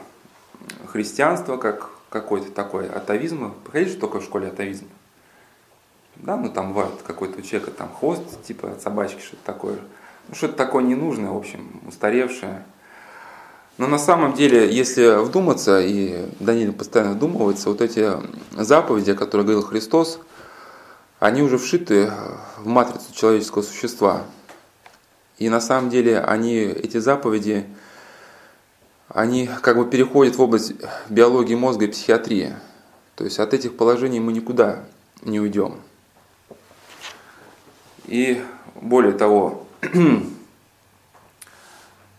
христианство 0.88 1.58
как 1.58 1.90
какой-то 2.10 2.52
такой 2.52 2.90
атовизм. 2.90 3.54
Проходили 3.64 3.92
что 3.92 4.02
только 4.02 4.20
в 4.20 4.24
школе 4.24 4.48
атовизм? 4.48 4.88
Да, 6.24 6.36
ну 6.36 6.50
там 6.50 6.74
бывает 6.74 6.94
какой-то 7.06 7.40
у 7.40 7.42
человека 7.42 7.72
там 7.72 7.90
хвост, 7.94 8.24
типа 8.44 8.76
собачки, 8.82 9.20
что-то 9.22 9.44
такое. 9.44 9.78
Ну, 10.28 10.36
что-то 10.36 10.54
такое 10.54 10.84
ненужное, 10.84 11.30
в 11.30 11.38
общем, 11.38 11.82
устаревшее. 11.88 12.66
Но 13.78 13.88
на 13.88 14.00
самом 14.00 14.34
деле, 14.34 14.74
если 14.74 15.24
вдуматься, 15.24 15.80
и 15.80 16.26
Даниил 16.40 16.74
постоянно 16.74 17.14
вдумывается, 17.14 17.70
вот 17.70 17.82
эти 17.82 18.12
заповеди, 18.52 19.12
о 19.12 19.16
которых 19.16 19.46
говорил 19.46 19.64
Христос, 19.64 20.20
они 21.20 21.44
уже 21.44 21.58
вшиты 21.58 22.12
в 22.58 22.68
матрицу 22.68 23.14
человеческого 23.14 23.62
существа. 23.62 24.24
И 25.38 25.50
на 25.50 25.62
самом 25.62 25.92
деле 25.92 26.20
они, 26.20 26.56
эти 26.56 26.98
заповеди, 26.98 27.68
они 29.10 29.48
как 29.62 29.78
бы 29.78 29.88
переходят 29.88 30.36
в 30.36 30.42
область 30.42 30.74
биологии 31.10 31.56
мозга 31.56 31.86
и 31.86 31.92
психиатрии. 31.92 32.56
То 33.16 33.24
есть 33.24 33.40
от 33.40 33.54
этих 33.54 33.78
положений 33.78 34.20
мы 34.20 34.34
никуда 34.34 34.84
не 35.22 35.40
уйдем. 35.40 35.76
И 38.08 38.44
более 38.76 39.14
того, 39.14 39.68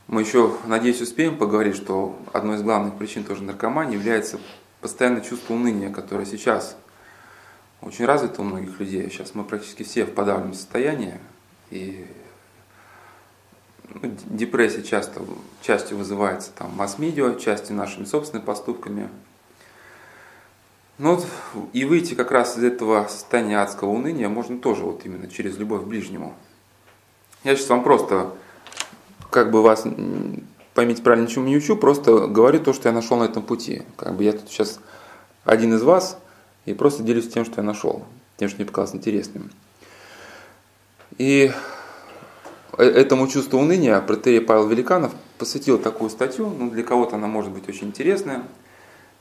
мы 0.06 0.20
еще, 0.20 0.56
надеюсь, 0.66 1.00
успеем 1.00 1.36
поговорить, 1.36 1.76
что 1.76 2.16
одной 2.32 2.56
из 2.56 2.62
главных 2.62 2.96
причин 2.96 3.24
тоже 3.24 3.42
наркомании 3.42 3.94
является 3.94 4.38
постоянное 4.80 5.22
чувство 5.22 5.54
уныния, 5.54 5.90
которое 5.90 6.26
сейчас 6.26 6.76
очень 7.80 8.04
развито 8.04 8.42
у 8.42 8.44
многих 8.44 8.78
людей. 8.80 9.08
Сейчас 9.10 9.34
мы 9.34 9.44
практически 9.44 9.82
все 9.82 10.04
в 10.04 10.12
подавленном 10.12 10.54
состоянии. 10.54 11.18
И 11.70 12.06
ну, 13.88 14.14
депрессия 14.26 14.82
часто, 14.82 15.22
частью 15.62 15.96
вызывается 15.96 16.50
там, 16.52 16.74
масс-медиа, 16.74 17.38
частью 17.38 17.76
нашими 17.76 18.04
собственными 18.04 18.44
поступками. 18.44 19.08
Но 20.98 21.14
вот 21.14 21.26
и 21.72 21.84
выйти 21.84 22.14
как 22.14 22.30
раз 22.30 22.58
из 22.58 22.64
этого 22.64 23.06
состояния 23.08 23.60
адского 23.60 23.90
уныния 23.90 24.28
можно 24.28 24.58
тоже 24.58 24.82
вот 24.84 25.02
именно 25.04 25.28
через 25.28 25.56
любовь 25.56 25.84
к 25.84 25.86
ближнему. 25.86 26.34
Я 27.44 27.54
сейчас 27.56 27.68
вам 27.68 27.84
просто, 27.84 28.34
как 29.30 29.50
бы 29.50 29.62
вас, 29.62 29.86
поймите 30.74 31.02
правильно, 31.02 31.26
ничему 31.26 31.46
не 31.46 31.56
учу, 31.56 31.76
просто 31.76 32.26
говорю 32.26 32.58
то, 32.58 32.72
что 32.72 32.88
я 32.88 32.94
нашел 32.94 33.16
на 33.18 33.24
этом 33.24 33.44
пути. 33.44 33.82
Как 33.96 34.16
бы 34.16 34.24
я 34.24 34.32
тут 34.32 34.48
сейчас 34.48 34.80
один 35.44 35.74
из 35.74 35.82
вас– 35.82 36.18
и 36.68 36.74
просто 36.74 37.02
делюсь 37.02 37.28
тем, 37.28 37.46
что 37.46 37.54
я 37.56 37.62
нашел, 37.62 38.04
тем, 38.36 38.48
что 38.48 38.58
мне 38.58 38.66
показалось 38.66 38.94
интересным. 38.94 39.50
И 41.16 41.50
э, 42.76 42.82
этому 42.82 43.26
чувству 43.26 43.58
уныния 43.58 43.98
протерей 44.02 44.42
Павел 44.42 44.68
Великанов 44.68 45.12
посвятил 45.38 45.78
такую 45.78 46.10
статью, 46.10 46.50
ну 46.50 46.70
для 46.70 46.82
кого-то 46.82 47.16
она 47.16 47.26
может 47.26 47.52
быть 47.52 47.66
очень 47.70 47.88
интересная. 47.88 48.42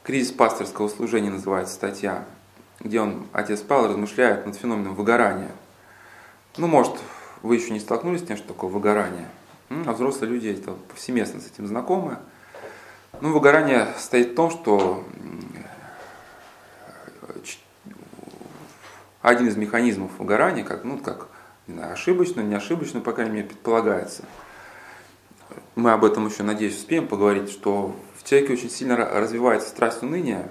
«Кризис 0.07 0.31
пасторского 0.31 0.87
служения» 0.87 1.29
называется 1.29 1.73
статья, 1.73 2.23
где 2.79 3.01
он, 3.01 3.27
отец 3.33 3.59
Павел, 3.59 3.89
размышляет 3.89 4.45
над 4.45 4.55
феноменом 4.55 4.95
выгорания. 4.95 5.51
Ну, 6.55 6.67
может, 6.67 6.93
вы 7.41 7.57
еще 7.57 7.71
не 7.71 7.81
столкнулись 7.81 8.21
с 8.21 8.23
тем, 8.25 8.37
что 8.37 8.47
такое 8.47 8.69
выгорание, 8.69 9.27
а 9.69 9.91
взрослые 9.91 10.31
люди 10.31 10.47
это 10.47 10.71
повсеместно 10.71 11.41
с 11.41 11.47
этим 11.47 11.67
знакомы. 11.67 12.19
Ну, 13.19 13.33
выгорание 13.33 13.89
стоит 13.97 14.29
в 14.29 14.35
том, 14.35 14.49
что 14.49 15.03
один 19.21 19.49
из 19.49 19.57
механизмов 19.57 20.17
выгорания, 20.19 20.63
как, 20.63 20.85
ну, 20.85 20.99
как 20.99 21.27
не 21.67 21.73
знаю, 21.73 21.91
ошибочно, 21.91 22.39
не 22.39 22.55
ошибочно, 22.55 23.01
по 23.01 23.11
крайней 23.11 23.33
мере, 23.33 23.47
предполагается. 23.49 24.23
Мы 25.77 25.91
об 25.91 26.03
этом 26.03 26.27
еще, 26.27 26.41
надеюсь, 26.41 26.75
успеем 26.75 27.07
поговорить, 27.07 27.51
что 27.51 27.95
в 28.17 28.27
человеке 28.27 28.53
очень 28.53 28.71
сильно 28.71 28.95
развивается 28.97 29.69
страсть 29.69 30.01
уныния, 30.01 30.49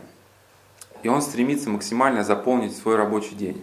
и 1.03 1.09
он 1.09 1.21
стремится 1.21 1.69
максимально 1.69 2.23
заполнить 2.23 2.77
свой 2.77 2.95
рабочий 2.95 3.35
день. 3.35 3.61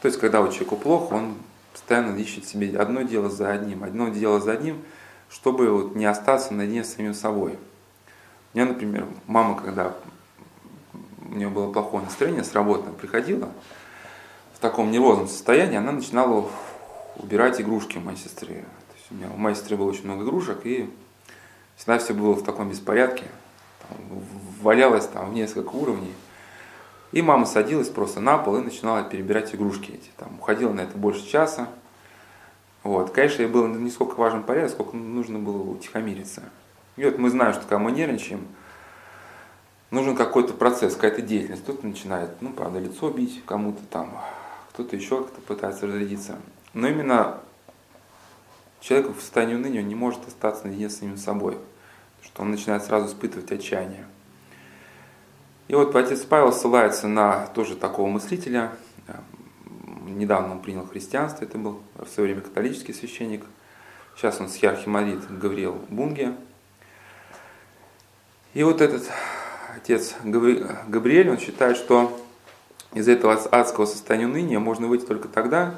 То 0.00 0.06
есть, 0.06 0.20
когда 0.20 0.40
у 0.40 0.46
человека 0.46 0.76
плохо, 0.76 1.14
он 1.14 1.34
постоянно 1.72 2.16
ищет 2.16 2.46
себе 2.46 2.78
одно 2.78 3.02
дело 3.02 3.28
за 3.28 3.50
одним, 3.50 3.82
одно 3.82 4.10
дело 4.10 4.40
за 4.40 4.52
одним, 4.52 4.80
чтобы 5.28 5.68
вот 5.68 5.96
не 5.96 6.06
остаться 6.06 6.54
наедине 6.54 6.84
с 6.84 6.94
самим 6.94 7.14
собой. 7.14 7.58
У 8.52 8.56
меня, 8.56 8.68
например, 8.68 9.06
мама, 9.26 9.60
когда 9.60 9.92
у 11.28 11.34
нее 11.34 11.48
было 11.48 11.72
плохое 11.72 12.04
настроение 12.04 12.44
с 12.44 12.52
работы, 12.52 12.90
приходила, 12.92 13.50
таком 14.64 14.90
нервозном 14.90 15.28
состоянии, 15.28 15.76
она 15.76 15.92
начинала 15.92 16.48
убирать 17.16 17.60
игрушки 17.60 17.98
моей 17.98 18.16
сестры. 18.16 18.64
У, 19.10 19.14
меня, 19.14 19.28
у 19.34 19.36
моей 19.36 19.56
было 19.74 19.88
очень 19.88 20.04
много 20.04 20.24
игрушек, 20.24 20.60
и 20.64 20.90
всегда 21.76 21.98
все 21.98 22.14
было 22.14 22.34
в 22.34 22.42
таком 22.42 22.70
беспорядке. 22.70 23.24
Там, 23.80 23.98
валялось 24.62 25.06
там 25.06 25.30
в 25.30 25.34
несколько 25.34 25.70
уровней. 25.70 26.14
И 27.12 27.22
мама 27.22 27.46
садилась 27.46 27.88
просто 27.88 28.20
на 28.20 28.38
пол 28.38 28.56
и 28.56 28.60
начинала 28.60 29.02
перебирать 29.04 29.54
игрушки 29.54 29.92
эти. 29.92 30.10
Там, 30.16 30.38
уходила 30.40 30.72
на 30.72 30.80
это 30.80 30.96
больше 30.96 31.26
часа. 31.26 31.68
Вот. 32.82 33.12
Конечно, 33.12 33.42
ей 33.42 33.48
было 33.48 33.66
не 33.68 33.90
сколько 33.90 34.14
важен 34.16 34.42
порядок, 34.42 34.72
сколько 34.72 34.96
нужно 34.96 35.38
было 35.38 35.62
утихомириться. 35.62 36.42
И 36.96 37.04
вот 37.04 37.18
мы 37.18 37.30
знаем, 37.30 37.52
что 37.52 37.62
когда 37.62 37.78
мы 37.78 37.92
нервничаем, 37.92 38.46
нужен 39.90 40.16
какой-то 40.16 40.54
процесс, 40.54 40.94
какая-то 40.94 41.22
деятельность. 41.22 41.62
Кто-то 41.62 41.86
начинает, 41.86 42.30
ну, 42.40 42.52
правда, 42.52 42.78
лицо 42.78 43.10
бить 43.10 43.42
кому-то 43.46 43.82
там, 43.90 44.20
кто-то 44.72 44.96
еще 44.96 45.22
как-то 45.22 45.40
пытается 45.40 45.86
разрядиться. 45.86 46.36
Но 46.72 46.88
именно 46.88 47.40
человек 48.86 49.16
в 49.16 49.20
состоянии 49.20 49.54
уныния 49.54 49.82
не 49.82 49.94
может 49.94 50.26
остаться 50.28 50.66
наедине 50.66 50.90
с 50.90 50.98
самим 50.98 51.16
собой, 51.16 51.56
что 52.22 52.42
он 52.42 52.50
начинает 52.50 52.84
сразу 52.84 53.06
испытывать 53.06 53.50
отчаяние. 53.50 54.06
И 55.68 55.74
вот 55.74 55.96
отец 55.96 56.20
Павел 56.20 56.52
ссылается 56.52 57.08
на 57.08 57.46
тоже 57.46 57.76
такого 57.76 58.08
мыслителя. 58.08 58.72
Недавно 60.06 60.52
он 60.52 60.60
принял 60.60 60.86
христианство, 60.86 61.44
это 61.44 61.56
был 61.56 61.80
в 61.94 62.06
свое 62.08 62.28
время 62.28 62.42
католический 62.42 62.92
священник. 62.92 63.44
Сейчас 64.16 64.38
он 64.40 64.48
схиархимарит 64.48 65.26
Гавриил 65.38 65.80
Бунге. 65.88 66.34
И 68.52 68.62
вот 68.62 68.82
этот 68.82 69.10
отец 69.74 70.14
Габриэль, 70.22 71.30
он 71.30 71.38
считает, 71.38 71.78
что 71.78 72.20
из 72.92 73.08
этого 73.08 73.32
адского 73.32 73.86
состояния 73.86 74.26
уныния 74.26 74.60
можно 74.60 74.86
выйти 74.86 75.06
только 75.06 75.28
тогда, 75.28 75.74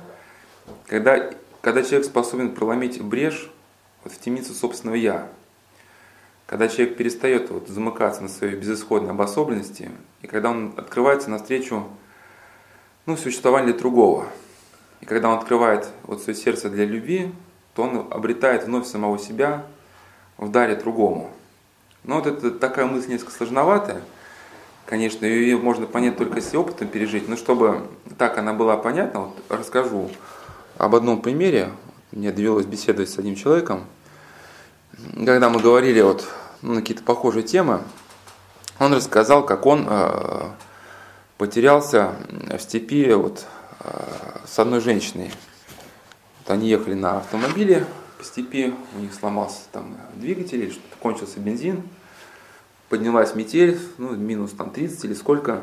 когда, 0.89 1.33
когда 1.67 1.83
человек 1.83 2.05
способен 2.05 2.55
проломить 2.55 3.03
брешь 3.03 3.51
вот, 4.05 4.13
в 4.13 4.21
темницу 4.21 4.55
собственного 4.55 4.95
«я», 4.95 5.29
когда 6.47 6.69
человек 6.69 6.97
перестает 6.97 7.51
вот, 7.51 7.67
замыкаться 7.67 8.23
на 8.23 8.29
своей 8.29 8.55
безысходной 8.55 9.11
обособленности, 9.11 9.91
и 10.23 10.29
когда 10.29 10.53
он 10.53 10.75
открывается 10.77 11.29
навстречу 11.29 11.89
ну, 13.05 13.17
существованию 13.17 13.77
другого. 13.77 14.29
И 15.01 15.07
когда 15.07 15.29
он 15.29 15.39
открывает 15.39 15.89
вот 16.05 16.23
свое 16.23 16.39
сердце 16.39 16.71
для 16.71 16.85
любви, 16.85 17.33
то 17.75 17.83
он 17.83 18.07
обретает 18.13 18.67
вновь 18.67 18.87
самого 18.87 19.19
себя 19.19 19.67
в 20.39 20.49
даре 20.53 20.77
другому. 20.77 21.33
Но 22.05 22.21
вот 22.21 22.29
это 22.29 22.53
такая 22.53 22.87
мысль 22.87 23.11
несколько 23.11 23.33
сложноватая. 23.33 24.03
Конечно, 24.85 25.27
ее 25.27 25.57
можно 25.57 25.87
понять 25.87 26.17
только 26.17 26.37
если 26.37 26.57
опытом 26.57 26.87
пережить. 26.87 27.29
Но 27.29 27.35
чтобы 27.35 27.89
так 28.19 28.39
она 28.39 28.53
была 28.53 28.77
понятна, 28.77 29.23
вот 29.23 29.37
расскажу 29.49 30.13
об 30.79 30.95
одном 30.95 31.23
примере. 31.23 31.71
Мне 32.13 32.33
довелось 32.33 32.67
беседовать 32.67 33.11
с 33.11 33.19
одним 33.19 33.35
человеком, 33.35 33.85
когда 35.15 35.51
мы 35.51 35.61
говорили 35.61 36.01
вот, 36.01 36.27
ну, 36.63 36.75
на 36.75 36.81
какие-то 36.81 37.03
похожие 37.03 37.43
темы, 37.43 37.81
он 38.79 38.95
рассказал, 38.95 39.45
как 39.45 39.67
он 39.67 39.87
э, 39.89 40.49
потерялся 41.39 42.15
в 42.29 42.59
степи 42.59 43.13
вот, 43.13 43.45
э, 43.81 44.39
с 44.47 44.59
одной 44.59 44.81
женщиной. 44.81 45.31
Вот 46.39 46.51
они 46.51 46.69
ехали 46.69 46.95
на 46.95 47.19
автомобиле 47.19 47.87
по 48.19 48.25
степи, 48.25 48.75
у 48.95 49.01
них 49.01 49.13
сломался 49.13 49.63
там 49.73 49.97
двигатель, 50.15 50.71
что-то 50.71 50.97
кончился 51.01 51.41
бензин, 51.41 51.83
поднялась 52.89 53.35
метель, 53.35 53.79
ну, 53.99 54.15
минус 54.15 54.53
там 54.53 54.71
30 54.71 55.05
или 55.05 55.15
сколько, 55.15 55.61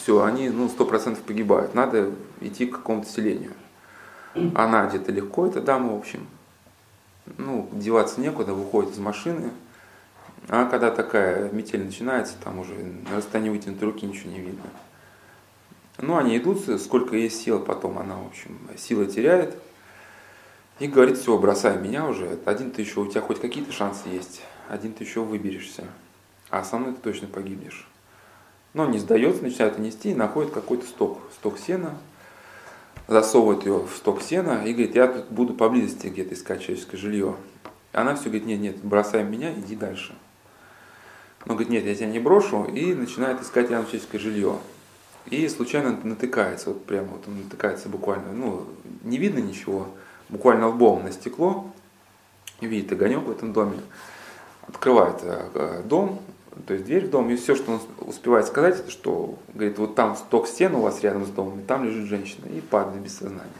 все, 0.00 0.22
они 0.22 0.48
ну, 0.48 0.66
100% 0.66 1.22
погибают, 1.22 1.74
надо 1.74 2.12
идти 2.40 2.66
к 2.66 2.76
какому-то 2.76 3.08
селению. 3.08 3.52
Она 4.54 4.86
где-то 4.86 5.12
легко, 5.12 5.46
эта 5.46 5.60
дама, 5.60 5.92
в 5.92 5.98
общем, 5.98 6.26
ну, 7.38 7.68
деваться 7.72 8.20
некуда, 8.20 8.52
выходит 8.54 8.92
из 8.92 8.98
машины. 8.98 9.50
А 10.48 10.66
когда 10.66 10.90
такая 10.90 11.50
метель 11.50 11.84
начинается, 11.84 12.34
там 12.42 12.58
уже 12.58 12.74
на 12.74 13.16
расстоянии 13.16 13.50
вытянутой 13.50 13.88
руки 13.88 14.06
ничего 14.06 14.30
не 14.30 14.40
видно. 14.40 14.68
Ну, 15.98 16.16
они 16.16 16.36
идут, 16.36 16.62
сколько 16.80 17.16
есть 17.16 17.40
сил, 17.40 17.58
потом 17.60 17.98
она, 17.98 18.16
в 18.16 18.26
общем, 18.26 18.58
силы 18.76 19.06
теряет. 19.06 19.56
И 20.78 20.88
говорит, 20.88 21.16
все, 21.16 21.38
бросай 21.38 21.78
меня 21.78 22.06
уже, 22.06 22.38
один 22.44 22.70
ты 22.70 22.82
еще, 22.82 23.00
у 23.00 23.06
тебя 23.06 23.22
хоть 23.22 23.40
какие-то 23.40 23.72
шансы 23.72 24.08
есть, 24.10 24.42
один 24.68 24.92
ты 24.92 25.04
еще 25.04 25.20
выберешься, 25.20 25.84
а 26.50 26.62
со 26.64 26.76
мной 26.76 26.92
ты 26.92 27.00
точно 27.00 27.28
погибнешь. 27.28 27.88
Но 28.74 28.84
не 28.84 28.98
сдается, 28.98 29.42
начинает 29.42 29.78
нести 29.78 30.10
и 30.10 30.14
находит 30.14 30.52
какой-то 30.52 30.84
сток, 30.84 31.18
сток 31.32 31.58
сена, 31.58 31.96
засовывает 33.08 33.64
ее 33.64 33.78
в 33.78 33.96
сток 33.96 34.22
сена 34.22 34.64
и 34.64 34.72
говорит, 34.72 34.94
я 34.94 35.06
тут 35.06 35.26
буду 35.30 35.54
поблизости 35.54 36.08
где-то 36.08 36.34
искать 36.34 36.60
человеческое 36.60 36.96
жилье. 36.96 37.36
Она 37.92 38.14
все 38.14 38.24
говорит, 38.24 38.46
нет, 38.46 38.60
нет, 38.60 38.76
бросай 38.82 39.24
меня, 39.24 39.52
иди 39.52 39.76
дальше. 39.76 40.14
Он 41.46 41.52
говорит, 41.52 41.70
нет, 41.70 41.84
я 41.84 41.94
тебя 41.94 42.08
не 42.08 42.18
брошу, 42.18 42.64
и 42.64 42.92
начинает 42.94 43.40
искать 43.40 43.70
рядом 43.70 43.86
человеческое 43.86 44.18
жилье. 44.18 44.58
И 45.26 45.48
случайно 45.48 45.98
натыкается, 46.02 46.70
вот 46.70 46.84
прямо 46.84 47.08
вот 47.08 47.26
он 47.26 47.42
натыкается 47.42 47.88
буквально, 47.88 48.32
ну, 48.32 48.66
не 49.02 49.18
видно 49.18 49.38
ничего, 49.38 49.88
буквально 50.28 50.68
лбом 50.68 51.04
на 51.04 51.12
стекло, 51.12 51.70
видит 52.60 52.92
огонек 52.92 53.24
в 53.24 53.30
этом 53.30 53.52
доме, 53.52 53.78
открывает 54.66 55.18
э, 55.22 55.82
дом, 55.84 56.20
то 56.66 56.74
есть 56.74 56.86
дверь 56.86 57.06
в 57.06 57.10
дом, 57.10 57.28
и 57.30 57.36
все, 57.36 57.54
что 57.54 57.72
он 57.72 57.80
успевает 58.00 58.46
сказать, 58.46 58.80
это 58.80 58.90
что, 58.90 59.38
говорит, 59.52 59.78
вот 59.78 59.94
там 59.94 60.16
сток 60.16 60.48
стен 60.48 60.74
у 60.74 60.80
вас 60.80 61.02
рядом 61.02 61.26
с 61.26 61.28
домом, 61.28 61.60
и 61.60 61.62
там 61.62 61.84
лежит 61.84 62.06
женщина, 62.06 62.46
и 62.46 62.60
падает 62.60 63.02
без 63.02 63.18
сознания. 63.18 63.50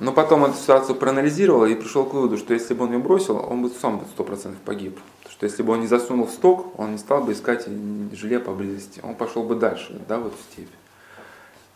Но 0.00 0.12
потом 0.12 0.44
эту 0.44 0.56
ситуацию 0.56 0.96
проанализировал 0.96 1.66
и 1.66 1.74
пришел 1.74 2.04
к 2.04 2.14
выводу, 2.14 2.38
что 2.38 2.54
если 2.54 2.74
бы 2.74 2.84
он 2.84 2.92
ее 2.92 2.98
бросил, 2.98 3.36
он 3.36 3.62
бы 3.62 3.70
сам 3.70 3.98
бы 3.98 4.06
сто 4.06 4.24
процентов 4.24 4.60
погиб. 4.62 4.98
Что 5.30 5.44
если 5.44 5.62
бы 5.62 5.74
он 5.74 5.80
не 5.80 5.86
засунул 5.86 6.26
в 6.26 6.30
сток, 6.30 6.78
он 6.78 6.92
не 6.92 6.98
стал 6.98 7.22
бы 7.22 7.32
искать 7.32 7.66
жилье 8.12 8.40
поблизости. 8.40 9.00
Он 9.02 9.14
пошел 9.14 9.42
бы 9.42 9.54
дальше, 9.54 10.00
да, 10.08 10.18
вот 10.18 10.34
в 10.34 10.52
степь. 10.52 10.70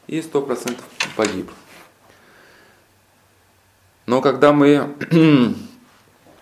И 0.06 0.20
сто 0.22 0.42
процентов 0.42 0.84
погиб. 1.16 1.50
Но 4.06 4.20
когда 4.20 4.52
мы 4.52 4.96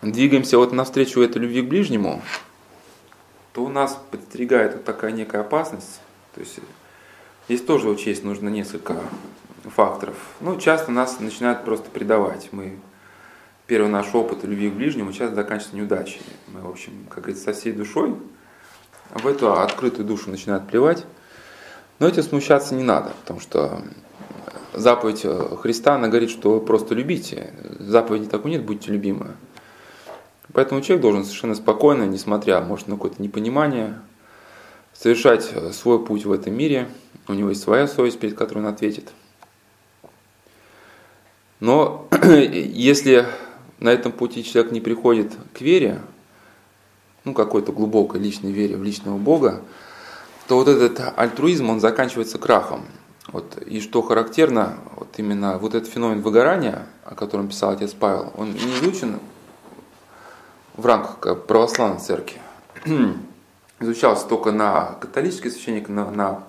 двигаемся 0.03 0.59
вот 0.59 0.73
навстречу 0.73 1.21
этой 1.21 1.39
любви 1.43 1.63
к 1.63 1.69
ближнему, 1.69 2.23
то 3.59 3.69
нас 3.69 4.01
подстерегает 4.13 4.75
вот 4.75 4.85
такая 4.85 5.11
некая 5.11 5.41
опасность. 5.41 6.01
То 6.33 6.41
есть 6.41 6.61
здесь 7.49 7.61
тоже 7.61 7.89
учесть 7.89 8.23
нужно 8.23 8.49
несколько 8.49 9.01
факторов. 9.65 10.15
Ну, 10.41 10.61
часто 10.61 10.93
нас 10.93 11.19
начинают 11.19 11.65
просто 11.65 11.91
предавать. 11.91 12.51
Мы 12.53 12.79
первый 13.67 13.91
наш 13.91 14.15
опыт 14.15 14.45
любви 14.45 14.71
к 14.71 14.75
ближнему 14.75 15.13
часто 15.13 15.35
заканчивается 15.35 15.75
неудачей. 15.75 16.23
Мы, 16.47 16.61
в 16.61 16.71
общем, 16.71 16.93
как 17.09 17.25
говорится, 17.25 17.47
со 17.47 17.53
всей 17.53 17.73
душой 17.73 18.15
в 19.11 19.27
эту 19.27 19.53
открытую 19.53 20.07
душу 20.07 20.31
начинают 20.31 20.69
плевать. 20.69 21.05
Но 21.99 22.07
этим 22.07 22.23
смущаться 22.23 22.77
не 22.77 22.85
надо, 22.85 23.11
потому 23.23 23.41
что 23.41 23.83
заповедь 24.73 25.27
Христа, 25.61 25.97
она 25.97 26.07
говорит, 26.07 26.31
что 26.31 26.61
просто 26.61 26.95
любите. 26.95 27.53
Заповеди 27.81 28.27
такой 28.27 28.53
нет, 28.53 28.65
будьте 28.65 28.93
любимы. 28.93 29.35
Поэтому 30.53 30.81
человек 30.81 31.03
должен 31.03 31.25
совершенно 31.25 31.55
спокойно, 31.55 32.05
несмотря, 32.05 32.61
может, 32.61 32.89
на 32.89 32.97
какое-то 32.97 33.23
непонимание, 33.23 33.99
совершать 34.95 35.51
свой 35.73 36.05
путь 36.05 36.25
в 36.25 36.33
этом 36.33 36.55
мире. 36.55 36.89
У 37.29 37.35
него 37.35 37.51
есть 37.51 37.63
своя 37.63 37.87
совесть, 37.87 38.19
перед 38.19 38.37
которой 38.37 38.59
он 38.59 38.67
ответит. 38.67 39.13
Но 41.61 42.09
если 42.23 43.27
на 43.79 43.91
этом 43.91 44.13
пути 44.13 44.45
человек 44.45 44.73
не 44.73 44.81
приходит 44.81 45.33
к 45.55 45.61
вере, 45.61 46.01
ну, 47.25 47.35
какой-то 47.35 47.73
глубокой 47.73 48.21
личной 48.21 48.53
вере 48.53 48.77
в 48.77 48.83
личного 48.83 49.19
Бога, 49.19 49.63
то 50.47 50.57
вот 50.57 50.69
этот 50.69 51.13
альтруизм, 51.17 51.69
он 51.69 51.81
заканчивается 51.81 52.39
крахом. 52.39 52.87
Вот, 53.31 53.59
и 53.67 53.81
что 53.81 54.01
характерно, 54.01 54.79
вот 54.97 55.09
именно 55.19 55.59
вот 55.59 55.75
этот 55.75 55.91
феномен 55.91 56.23
выгорания, 56.23 56.87
о 57.05 57.15
котором 57.15 57.49
писал 57.49 57.73
отец 57.73 57.93
Павел, 57.93 58.33
он 58.37 58.53
не 58.53 58.59
изучен 58.59 59.19
в 60.79 60.87
рамках 60.87 61.45
православной 61.45 61.99
церкви. 61.99 62.41
Изучался 63.81 64.27
только 64.27 64.53
на 64.53 64.97
католических 65.01 65.53
священниках, 65.53 65.91
на, 65.91 66.11
на 66.11 66.45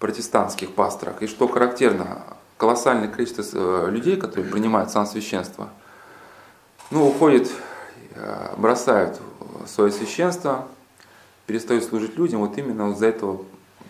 протестантских 0.00 0.74
пасторах. 0.74 1.22
И 1.22 1.28
что 1.28 1.46
характерно, 1.48 2.22
колоссальное 2.58 3.08
количество 3.08 3.44
э, 3.86 3.90
людей, 3.90 4.16
которые 4.16 4.50
принимают 4.50 4.90
сан 4.90 5.06
священство, 5.06 5.68
ну, 6.90 7.08
уходят, 7.08 7.48
э, 8.16 8.54
бросают 8.56 9.20
свое 9.66 9.92
священство, 9.92 10.66
перестают 11.46 11.84
служить 11.84 12.16
людям 12.16 12.40
вот 12.40 12.58
именно 12.58 12.90
из-за 12.90 13.06
этого 13.06 13.44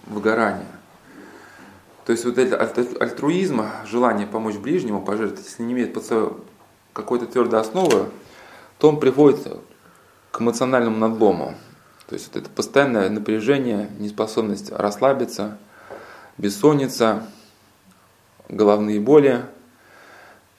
выгорания. 0.06 0.66
То 2.04 2.12
есть 2.12 2.26
вот 2.26 2.36
это 2.36 2.58
альтруизм, 3.00 3.64
желание 3.86 4.26
помочь 4.26 4.56
ближнему, 4.56 5.00
пожертвовать, 5.00 5.46
если 5.46 5.62
не 5.62 5.72
имеет 5.72 5.94
под 5.94 6.04
собой 6.04 6.32
какой-то 6.92 7.26
твердой 7.26 7.60
основы, 7.60 8.10
то 8.78 8.88
он 8.88 9.00
приводит 9.00 9.46
к 10.30 10.40
эмоциональному 10.40 10.96
надлому. 10.96 11.54
То 12.08 12.14
есть 12.14 12.30
это 12.34 12.50
постоянное 12.50 13.08
напряжение, 13.08 13.88
неспособность 13.98 14.70
расслабиться, 14.72 15.58
бессонница, 16.36 17.26
головные 18.48 19.00
боли. 19.00 19.44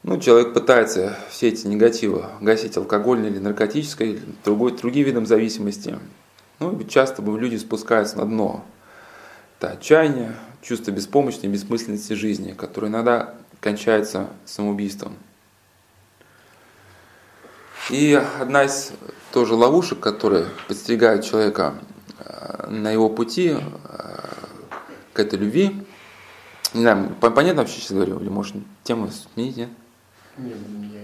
Ну, 0.03 0.19
человек 0.19 0.53
пытается 0.53 1.17
все 1.29 1.49
эти 1.49 1.67
негативы 1.67 2.25
гасить 2.41 2.77
алкогольной 2.77 3.29
или 3.29 3.39
наркотической, 3.39 4.11
или 4.11 4.21
другой, 4.43 4.77
другим 4.77 5.05
видом 5.05 5.25
зависимости. 5.25 5.99
Ну, 6.59 6.81
часто 6.83 7.21
люди 7.21 7.57
спускаются 7.57 8.17
на 8.17 8.25
дно. 8.25 8.63
Это 9.59 9.71
отчаяние, 9.71 10.35
чувство 10.61 10.91
беспомощности, 10.91 11.47
бессмысленности 11.47 12.13
жизни, 12.13 12.53
которое 12.53 12.87
иногда 12.87 13.35
кончается 13.61 14.27
самоубийством. 14.45 15.15
И 17.89 18.13
одна 18.39 18.63
из 18.63 18.91
тоже 19.31 19.53
ловушек, 19.53 19.99
которые 19.99 20.47
подстерегают 20.67 21.23
человека 21.23 21.75
э, 22.19 22.67
на 22.69 22.91
его 22.91 23.09
пути 23.09 23.57
э, 23.57 24.19
к 25.13 25.19
этой 25.19 25.37
любви, 25.37 25.85
не 26.73 26.81
знаю, 26.81 27.15
понятно 27.19 27.61
вообще 27.61 27.79
сейчас 27.79 27.91
говорю, 27.91 28.19
или 28.19 28.29
может 28.29 28.55
тему 28.83 29.09
сменить, 29.09 29.57
нет? 29.57 29.69
Не, 30.37 30.53
мне 30.53 30.99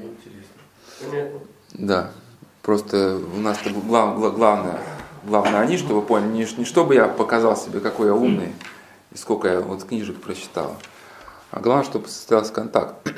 интересно. 1.00 1.40
Да. 1.74 2.12
Просто 2.62 3.18
у 3.18 3.40
нас 3.40 3.58
глав, 3.64 4.18
глав, 4.18 4.36
главное, 4.36 4.80
главное 5.24 5.62
они, 5.62 5.78
чтобы 5.78 6.02
поняли, 6.02 6.30
не, 6.30 6.48
не 6.58 6.66
чтобы 6.66 6.96
я 6.96 7.08
показал 7.08 7.56
себе, 7.56 7.80
какой 7.80 8.08
я 8.08 8.14
умный, 8.14 8.54
и 9.12 9.18
сколько 9.18 9.48
я 9.48 9.62
вот 9.62 9.84
книжек 9.84 10.22
прочитал, 10.22 10.78
а 11.52 11.60
главное, 11.60 11.86
чтобы 11.86 12.08
состоялся 12.08 12.54
контакт. 12.54 13.08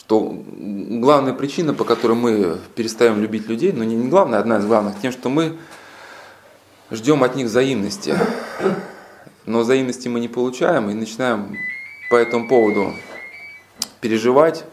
что 0.00 0.42
главная 0.56 1.34
причина, 1.34 1.74
по 1.74 1.84
которой 1.84 2.14
мы 2.14 2.58
перестаем 2.74 3.20
любить 3.20 3.46
людей, 3.46 3.70
но 3.70 3.84
не, 3.84 3.94
не 3.94 4.08
главная, 4.08 4.38
одна 4.38 4.58
из 4.58 4.64
главных, 4.66 4.98
тем, 5.00 5.12
что 5.12 5.28
мы 5.28 5.58
ждем 6.90 7.22
от 7.22 7.36
них 7.36 7.46
взаимности. 7.46 8.16
Но 9.44 9.60
взаимности 9.60 10.08
мы 10.08 10.18
не 10.18 10.28
получаем 10.28 10.90
и 10.90 10.94
начинаем 10.94 11.54
по 12.10 12.16
этому 12.16 12.48
поводу 12.48 12.94
переживать, 14.00 14.64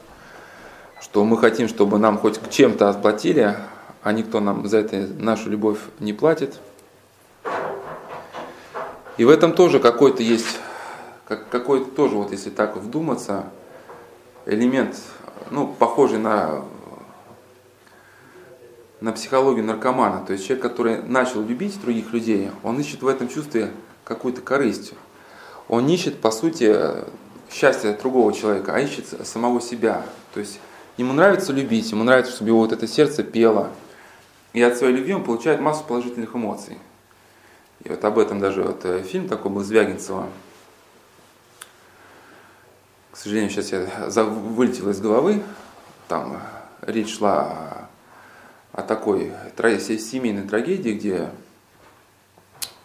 что 1.01 1.23
мы 1.25 1.37
хотим, 1.37 1.67
чтобы 1.67 1.99
нам 1.99 2.17
хоть 2.17 2.39
чем-то 2.49 2.89
отплатили, 2.89 3.57
а 4.03 4.13
никто 4.13 4.39
нам 4.39 4.67
за 4.67 4.77
это 4.77 5.07
нашу 5.19 5.49
любовь 5.49 5.79
не 5.99 6.13
платит. 6.13 6.57
И 9.17 9.25
в 9.25 9.29
этом 9.29 9.51
тоже 9.53 9.79
какой-то 9.79 10.23
есть, 10.23 10.57
какой-то 11.25 11.91
тоже, 11.91 12.15
вот 12.15 12.31
если 12.31 12.49
так 12.49 12.77
вдуматься, 12.77 13.45
элемент, 14.47 14.95
ну, 15.51 15.67
похожий 15.67 16.17
на, 16.17 16.63
на 19.01 19.11
психологию 19.11 19.65
наркомана. 19.65 20.25
То 20.25 20.33
есть 20.33 20.45
человек, 20.45 20.63
который 20.63 21.01
начал 21.03 21.41
любить 21.41 21.79
других 21.81 22.13
людей, 22.13 22.51
он 22.63 22.79
ищет 22.79 23.01
в 23.01 23.07
этом 23.07 23.27
чувстве 23.27 23.71
какую-то 24.03 24.41
корысть. 24.41 24.93
Он 25.67 25.87
ищет, 25.87 26.21
по 26.21 26.31
сути, 26.31 26.75
счастье 27.51 27.93
другого 27.93 28.33
человека, 28.33 28.73
а 28.73 28.79
ищет 28.79 29.05
самого 29.27 29.59
себя. 29.61 30.05
То 30.33 30.39
есть 30.39 30.59
ему 30.95 31.13
нравится 31.13 31.51
любить, 31.51 31.91
ему 31.91 32.03
нравится, 32.03 32.31
чтобы 32.31 32.49
его 32.49 32.59
вот 32.59 32.71
это 32.71 32.87
сердце 32.87 33.23
пело. 33.23 33.69
И 34.53 34.61
от 34.61 34.77
своей 34.77 34.95
любви 34.95 35.13
он 35.13 35.23
получает 35.23 35.59
массу 35.59 35.83
положительных 35.83 36.35
эмоций. 36.35 36.77
И 37.83 37.89
вот 37.89 38.03
об 38.03 38.17
этом 38.17 38.39
даже 38.39 38.63
вот 38.63 38.85
э, 38.85 39.03
фильм 39.03 39.27
такой 39.27 39.51
был 39.51 39.63
Звягинцева. 39.63 40.27
К 43.17 43.19
сожалению, 43.19 43.49
сейчас 43.49 43.71
я 43.71 44.23
вылетел 44.25 44.91
из 44.91 45.01
головы. 45.01 45.41
Там 46.07 46.39
речь 46.81 47.17
шла 47.17 47.89
о, 48.73 48.79
о 48.79 48.83
такой 48.83 49.33
семейной 49.57 50.47
трагедии, 50.47 50.91
где 50.91 51.31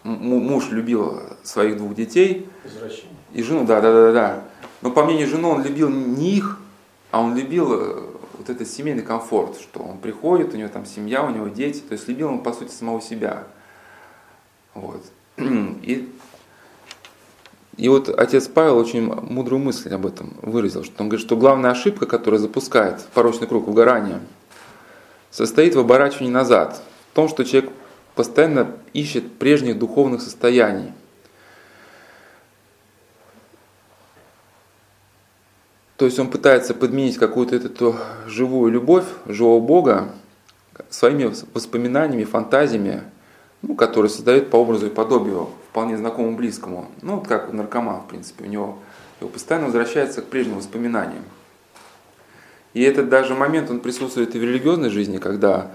муж 0.01 0.71
любил 0.71 1.21
своих 1.43 1.77
двух 1.77 1.93
детей. 1.93 2.49
И 3.31 3.43
жену, 3.43 3.63
да, 3.63 3.79
да, 3.79 3.93
да, 3.93 4.11
да. 4.11 4.43
Но 4.81 4.89
по 4.89 5.05
мнению 5.05 5.27
жены 5.27 5.45
он 5.45 5.61
любил 5.61 5.91
не 5.91 6.37
их, 6.37 6.57
а 7.11 7.21
он 7.21 7.37
любил 7.37 7.71
э, 7.71 8.01
вот 8.35 8.49
этот 8.49 8.67
семейный 8.67 9.03
комфорт, 9.03 9.59
что 9.59 9.81
он 9.81 9.99
приходит, 9.99 10.55
у 10.55 10.57
него 10.57 10.69
там 10.69 10.87
семья, 10.87 11.23
у 11.23 11.29
него 11.29 11.47
дети, 11.47 11.81
то 11.81 11.93
есть 11.93 12.07
любил 12.07 12.29
он 12.29 12.41
по 12.41 12.53
сути 12.53 12.71
самого 12.71 13.01
себя. 13.01 13.43
Вот. 14.73 15.05
И, 15.37 16.11
и 17.77 17.89
вот 17.89 18.09
отец 18.09 18.47
Павел 18.47 18.77
очень 18.77 19.01
мудрую 19.03 19.59
мысль 19.59 19.93
об 19.93 20.05
этом 20.05 20.33
выразил, 20.41 20.83
что 20.83 21.01
он 21.01 21.09
говорит, 21.09 21.25
что 21.25 21.35
главная 21.35 21.71
ошибка, 21.71 22.05
которая 22.05 22.39
запускает 22.39 23.01
порочный 23.13 23.47
круг 23.47 23.67
угорания, 23.67 24.19
состоит 25.31 25.75
в 25.75 25.79
оборачивании 25.79 26.31
назад, 26.31 26.81
в 27.11 27.15
том, 27.15 27.27
что 27.27 27.43
человек 27.43 27.71
постоянно 28.15 28.75
ищет 28.93 29.33
прежних 29.33 29.79
духовных 29.79 30.21
состояний– 30.21 30.91
То 36.03 36.07
есть 36.07 36.19
он 36.19 36.29
пытается 36.29 36.73
подменить 36.73 37.17
какую-то 37.17 37.55
эту 37.55 37.95
живую 38.27 38.71
любовь, 38.73 39.05
живого 39.25 39.61
Бога 39.61 40.09
своими 40.89 41.31
воспоминаниями, 41.53 42.25
фантазиями, 42.25 43.03
ну, 43.61 43.75
которые 43.75 44.09
создают 44.09 44.49
по 44.49 44.57
образу 44.57 44.87
и 44.87 44.89
подобию 44.89 45.47
вполне 45.73 45.97
знакомому, 45.97 46.37
близкому. 46.37 46.85
Ну, 47.01 47.15
вот 47.15 47.27
как 47.27 47.51
наркоман, 47.51 48.01
в 48.01 48.07
принципе, 48.07 48.45
у 48.45 48.47
него 48.47 48.77
его 49.19 49.27
постоянно 49.27 49.65
возвращается 49.65 50.21
к 50.21 50.25
прежним 50.25 50.57
воспоминаниям. 50.57 51.23
И 52.75 52.83
этот 52.83 53.09
даже 53.09 53.33
момент, 53.33 53.71
он 53.71 53.79
присутствует 53.79 54.35
и 54.35 54.39
в 54.39 54.43
религиозной 54.43 54.91
жизни, 54.91 55.17
когда 55.17 55.71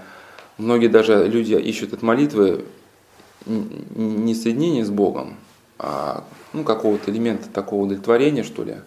многие 0.57 0.87
даже 0.87 1.27
люди 1.27 1.53
ищут 1.53 1.91
от 1.91 2.01
молитвы 2.01 2.63
не 3.45 4.33
соединение 4.35 4.85
с 4.85 4.89
Богом, 4.89 5.35
а 5.77 6.23
ну, 6.53 6.63
какого-то 6.63 7.11
элемента 7.11 7.49
такого 7.49 7.83
удовлетворения, 7.83 8.43
что 8.43 8.63
ли, 8.63 8.77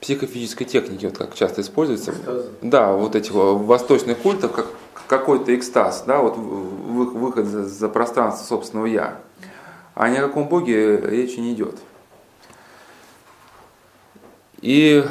психофизической 0.00 0.66
техники, 0.66 1.06
вот 1.06 1.16
как 1.16 1.36
часто 1.36 1.60
используется. 1.60 2.10
Экстаз. 2.10 2.46
Да, 2.60 2.92
вот 2.92 3.14
этих 3.14 3.34
восточных 3.34 4.18
культов, 4.18 4.50
как 4.50 4.66
какой-то 5.06 5.54
экстаз, 5.54 6.02
да, 6.08 6.18
вот 6.18 6.36
выход 6.36 7.46
за, 7.46 7.68
за 7.68 7.88
пространство 7.88 8.44
собственного 8.44 8.86
я. 8.86 9.20
А 9.98 10.10
ни 10.10 10.16
о 10.16 10.28
каком 10.28 10.46
Боге 10.46 10.96
речи 10.96 11.40
не 11.40 11.54
идет. 11.54 11.76
И 14.60 15.04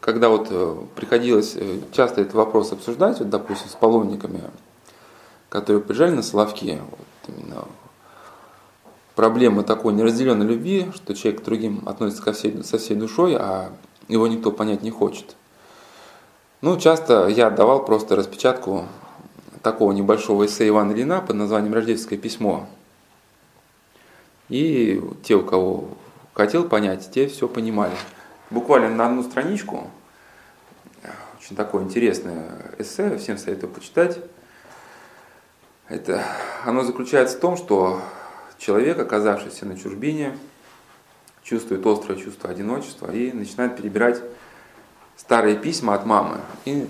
когда 0.00 0.30
вот 0.30 0.48
э, 0.50 0.76
приходилось 0.96 1.54
э, 1.54 1.80
часто 1.92 2.22
этот 2.22 2.32
вопрос 2.32 2.72
обсуждать, 2.72 3.18
вот, 3.18 3.28
допустим, 3.28 3.68
с 3.68 3.74
паломниками, 3.74 4.40
которые 5.50 5.82
приезжали 5.82 6.12
на 6.12 6.22
Соловки, 6.22 6.80
вот 6.90 7.36
именно 7.36 7.66
проблема 9.16 9.62
такой 9.64 9.92
неразделенной 9.92 10.46
любви, 10.46 10.90
что 10.94 11.14
человек 11.14 11.42
к 11.42 11.44
другим 11.44 11.82
относится 11.84 12.22
ко 12.22 12.32
всей, 12.32 12.64
со 12.64 12.78
всей 12.78 12.94
душой, 12.94 13.36
а 13.38 13.70
его 14.08 14.26
никто 14.26 14.50
понять 14.50 14.80
не 14.80 14.90
хочет. 14.90 15.36
Ну, 16.62 16.78
часто 16.78 17.28
я 17.28 17.50
давал 17.50 17.84
просто 17.84 18.16
распечатку 18.16 18.86
такого 19.60 19.92
небольшого 19.92 20.46
эссе 20.46 20.66
Ивана 20.68 20.92
Ильина 20.92 21.20
под 21.20 21.36
названием 21.36 21.74
«Рождественское 21.74 22.18
письмо». 22.18 22.66
И 24.48 25.02
те, 25.22 25.34
у 25.36 25.44
кого 25.44 25.88
хотел 26.32 26.68
понять, 26.68 27.10
те 27.10 27.28
все 27.28 27.48
понимали. 27.48 27.94
Буквально 28.50 28.90
на 28.90 29.06
одну 29.06 29.22
страничку, 29.22 29.90
очень 31.38 31.56
такое 31.56 31.84
интересное 31.84 32.74
эссе, 32.78 33.16
всем 33.18 33.38
советую 33.38 33.72
почитать. 33.72 34.18
Это, 35.88 36.24
оно 36.64 36.82
заключается 36.82 37.36
в 37.36 37.40
том, 37.40 37.56
что 37.56 38.00
человек, 38.58 38.98
оказавшийся 38.98 39.66
на 39.66 39.78
чужбине, 39.78 40.38
чувствует 41.42 41.84
острое 41.86 42.18
чувство 42.18 42.50
одиночества 42.50 43.12
и 43.12 43.32
начинает 43.32 43.76
перебирать 43.76 44.22
старые 45.16 45.56
письма 45.56 45.94
от 45.94 46.06
мамы. 46.06 46.40
И 46.64 46.86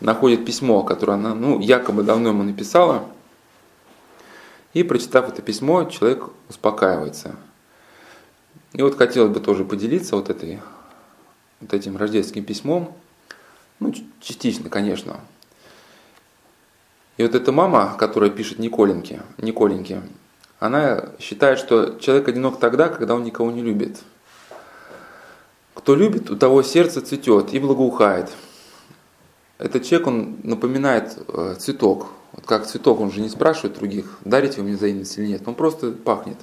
находит 0.00 0.44
письмо, 0.44 0.82
которое 0.82 1.14
она 1.14 1.34
ну, 1.34 1.58
якобы 1.60 2.02
давно 2.02 2.30
ему 2.30 2.42
написала. 2.42 3.04
И 4.72 4.82
прочитав 4.82 5.28
это 5.28 5.42
письмо, 5.42 5.84
человек 5.84 6.24
успокаивается. 6.48 7.34
И 8.72 8.82
вот 8.82 8.96
хотелось 8.96 9.32
бы 9.32 9.40
тоже 9.40 9.64
поделиться 9.64 10.14
вот, 10.14 10.30
этой, 10.30 10.60
вот 11.60 11.74
этим 11.74 11.96
рождественским 11.96 12.44
письмом. 12.44 12.96
Ну, 13.80 13.92
частично, 14.20 14.70
конечно. 14.70 15.20
И 17.16 17.22
вот 17.22 17.34
эта 17.34 17.50
мама, 17.50 17.96
которая 17.98 18.30
пишет 18.30 18.58
Николеньке, 18.58 19.22
Николеньке, 19.38 20.02
она 20.60 21.10
считает, 21.18 21.58
что 21.58 21.98
человек 21.98 22.28
одинок 22.28 22.60
тогда, 22.60 22.88
когда 22.88 23.14
он 23.14 23.24
никого 23.24 23.50
не 23.50 23.62
любит. 23.62 24.00
Кто 25.74 25.94
любит, 25.94 26.30
у 26.30 26.36
того 26.36 26.62
сердце 26.62 27.00
цветет 27.00 27.52
и 27.54 27.58
благоухает. 27.58 28.30
Этот 29.58 29.84
человек, 29.84 30.06
он 30.06 30.36
напоминает 30.42 31.18
э, 31.28 31.56
цветок. 31.58 32.08
Вот 32.32 32.46
как 32.46 32.66
цветок, 32.66 33.00
он 33.00 33.10
же 33.10 33.20
не 33.20 33.28
спрашивает 33.28 33.78
других, 33.78 34.18
дарите 34.24 34.58
вы 34.58 34.68
мне 34.68 34.76
взаимность 34.76 35.18
или 35.18 35.26
нет. 35.26 35.42
Он 35.46 35.54
просто 35.54 35.92
пахнет. 35.92 36.36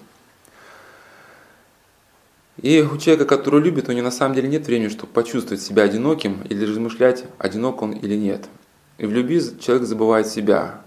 И 2.58 2.82
у 2.82 2.98
человека, 2.98 3.26
который 3.26 3.62
любит, 3.62 3.88
у 3.88 3.92
него 3.92 4.04
на 4.04 4.12
самом 4.12 4.36
деле 4.36 4.48
нет 4.48 4.66
времени, 4.66 4.90
чтобы 4.90 5.14
почувствовать 5.14 5.62
себя 5.62 5.84
одиноким 5.84 6.42
или 6.44 6.66
размышлять, 6.66 7.26
одинок 7.38 7.82
он 7.82 7.92
или 7.92 8.16
нет. 8.16 8.50
И 8.98 9.06
в 9.06 9.12
любви 9.12 9.42
человек 9.60 9.88
забывает 9.88 10.28
себя. 10.28 10.82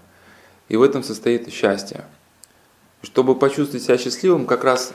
И 0.67 0.75
в 0.75 0.81
этом 0.81 1.01
состоит 1.01 1.51
счастье. 1.51 2.05
Чтобы 3.01 3.35
почувствовать 3.35 3.83
себя 3.83 3.97
счастливым, 3.97 4.45
как 4.45 4.63
раз 4.63 4.93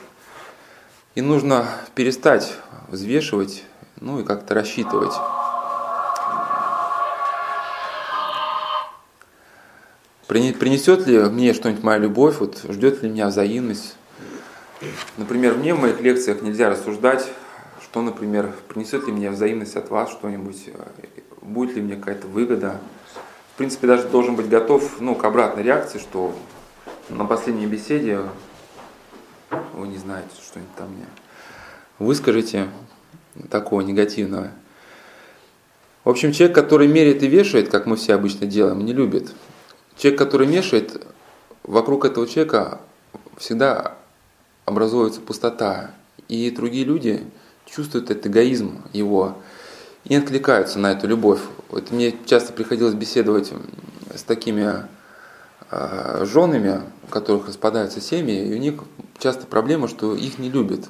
и 1.15 1.21
нужно 1.21 1.67
перестать 1.95 2.53
взвешивать, 2.89 3.63
ну 3.99 4.19
и 4.19 4.23
как-то 4.23 4.53
рассчитывать. 4.53 5.13
Принесет 10.27 11.07
ли 11.07 11.19
мне 11.19 11.53
что-нибудь 11.53 11.83
моя 11.83 11.99
любовь, 11.99 12.37
вот, 12.39 12.65
ждет 12.69 13.01
ли 13.01 13.09
меня 13.09 13.27
взаимность. 13.27 13.95
Например, 15.15 15.55
мне 15.55 15.73
в 15.73 15.79
моих 15.79 16.01
лекциях 16.01 16.41
нельзя 16.41 16.69
рассуждать, 16.69 17.27
что, 17.81 18.01
например, 18.01 18.53
принесет 18.67 19.07
ли 19.07 19.13
мне 19.13 19.31
взаимность 19.31 19.77
от 19.77 19.89
вас 19.89 20.11
что-нибудь, 20.11 20.69
будет 21.41 21.75
ли 21.75 21.81
мне 21.81 21.95
какая-то 21.95 22.27
выгода. 22.27 22.81
В 23.53 23.57
принципе, 23.57 23.87
даже 23.87 24.07
должен 24.09 24.35
быть 24.35 24.49
готов 24.49 24.99
ну, 24.99 25.15
к 25.15 25.23
обратной 25.23 25.63
реакции, 25.63 25.97
что 25.97 26.37
на 27.09 27.23
последней 27.25 27.65
беседе 27.65 28.19
вы 29.73 29.87
не 29.87 29.97
знаете 29.97 30.29
что-нибудь 30.43 30.75
там 30.75 30.89
мне. 30.89 31.05
Выскажите 31.99 32.67
такого 33.49 33.81
негативного. 33.81 34.51
В 36.03 36.09
общем, 36.09 36.33
человек, 36.33 36.55
который 36.55 36.87
меряет 36.87 37.23
и 37.23 37.27
вешает, 37.27 37.69
как 37.69 37.85
мы 37.85 37.95
все 37.95 38.13
обычно 38.13 38.45
делаем, 38.45 38.85
не 38.85 38.93
любит. 38.93 39.31
Человек, 39.97 40.19
который 40.19 40.47
мешает, 40.47 41.05
вокруг 41.63 42.05
этого 42.05 42.27
человека 42.27 42.79
всегда 43.37 43.95
образуется 44.65 45.21
пустота. 45.21 45.91
И 46.27 46.51
другие 46.51 46.85
люди 46.85 47.23
чувствуют 47.65 48.11
этот 48.11 48.27
эгоизм 48.27 48.83
его 48.93 49.37
и 50.05 50.15
откликаются 50.15 50.77
на 50.77 50.91
эту 50.91 51.07
любовь. 51.07 51.39
Вот 51.69 51.91
мне 51.91 52.15
часто 52.25 52.53
приходилось 52.53 52.93
беседовать 52.93 53.51
с 54.13 54.23
такими 54.23 54.85
э, 55.71 56.25
женами, 56.25 56.81
у 57.03 57.07
которых 57.07 57.47
распадаются 57.47 57.99
семьи, 57.99 58.47
и 58.47 58.53
у 58.53 58.57
них 58.57 58.83
часто 59.17 59.47
проблема, 59.47 59.87
что 59.87 60.15
их 60.15 60.37
не 60.37 60.49
любят. 60.49 60.85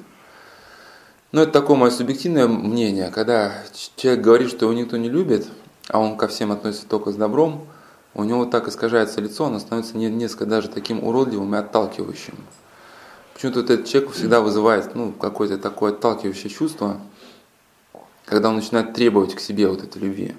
Но 1.32 1.42
это 1.42 1.52
такое 1.52 1.76
мое 1.76 1.90
субъективное 1.90 2.46
мнение, 2.46 3.10
когда 3.10 3.52
человек 3.96 4.22
говорит, 4.22 4.48
что 4.50 4.66
его 4.66 4.78
никто 4.78 4.96
не 4.96 5.08
любит, 5.08 5.46
а 5.88 5.98
он 5.98 6.16
ко 6.16 6.28
всем 6.28 6.52
относится 6.52 6.86
только 6.86 7.12
с 7.12 7.16
добром, 7.16 7.66
у 8.14 8.24
него 8.24 8.46
так 8.46 8.68
искажается 8.68 9.20
лицо, 9.20 9.46
оно 9.46 9.58
становится 9.58 9.96
несколько 9.96 10.46
даже 10.46 10.68
таким 10.68 11.04
уродливым 11.04 11.54
и 11.54 11.58
отталкивающим. 11.58 12.34
Почему-то 13.34 13.60
этот 13.60 13.86
человек 13.86 14.12
всегда 14.12 14.40
вызывает 14.40 14.94
ну, 14.94 15.12
какое-то 15.12 15.58
такое 15.58 15.92
отталкивающее 15.92 16.50
чувство, 16.50 17.00
когда 18.24 18.48
он 18.48 18.56
начинает 18.56 18.94
требовать 18.94 19.34
к 19.34 19.40
себе 19.40 19.68
вот 19.68 19.82
этой 19.84 20.02
любви. 20.02 20.34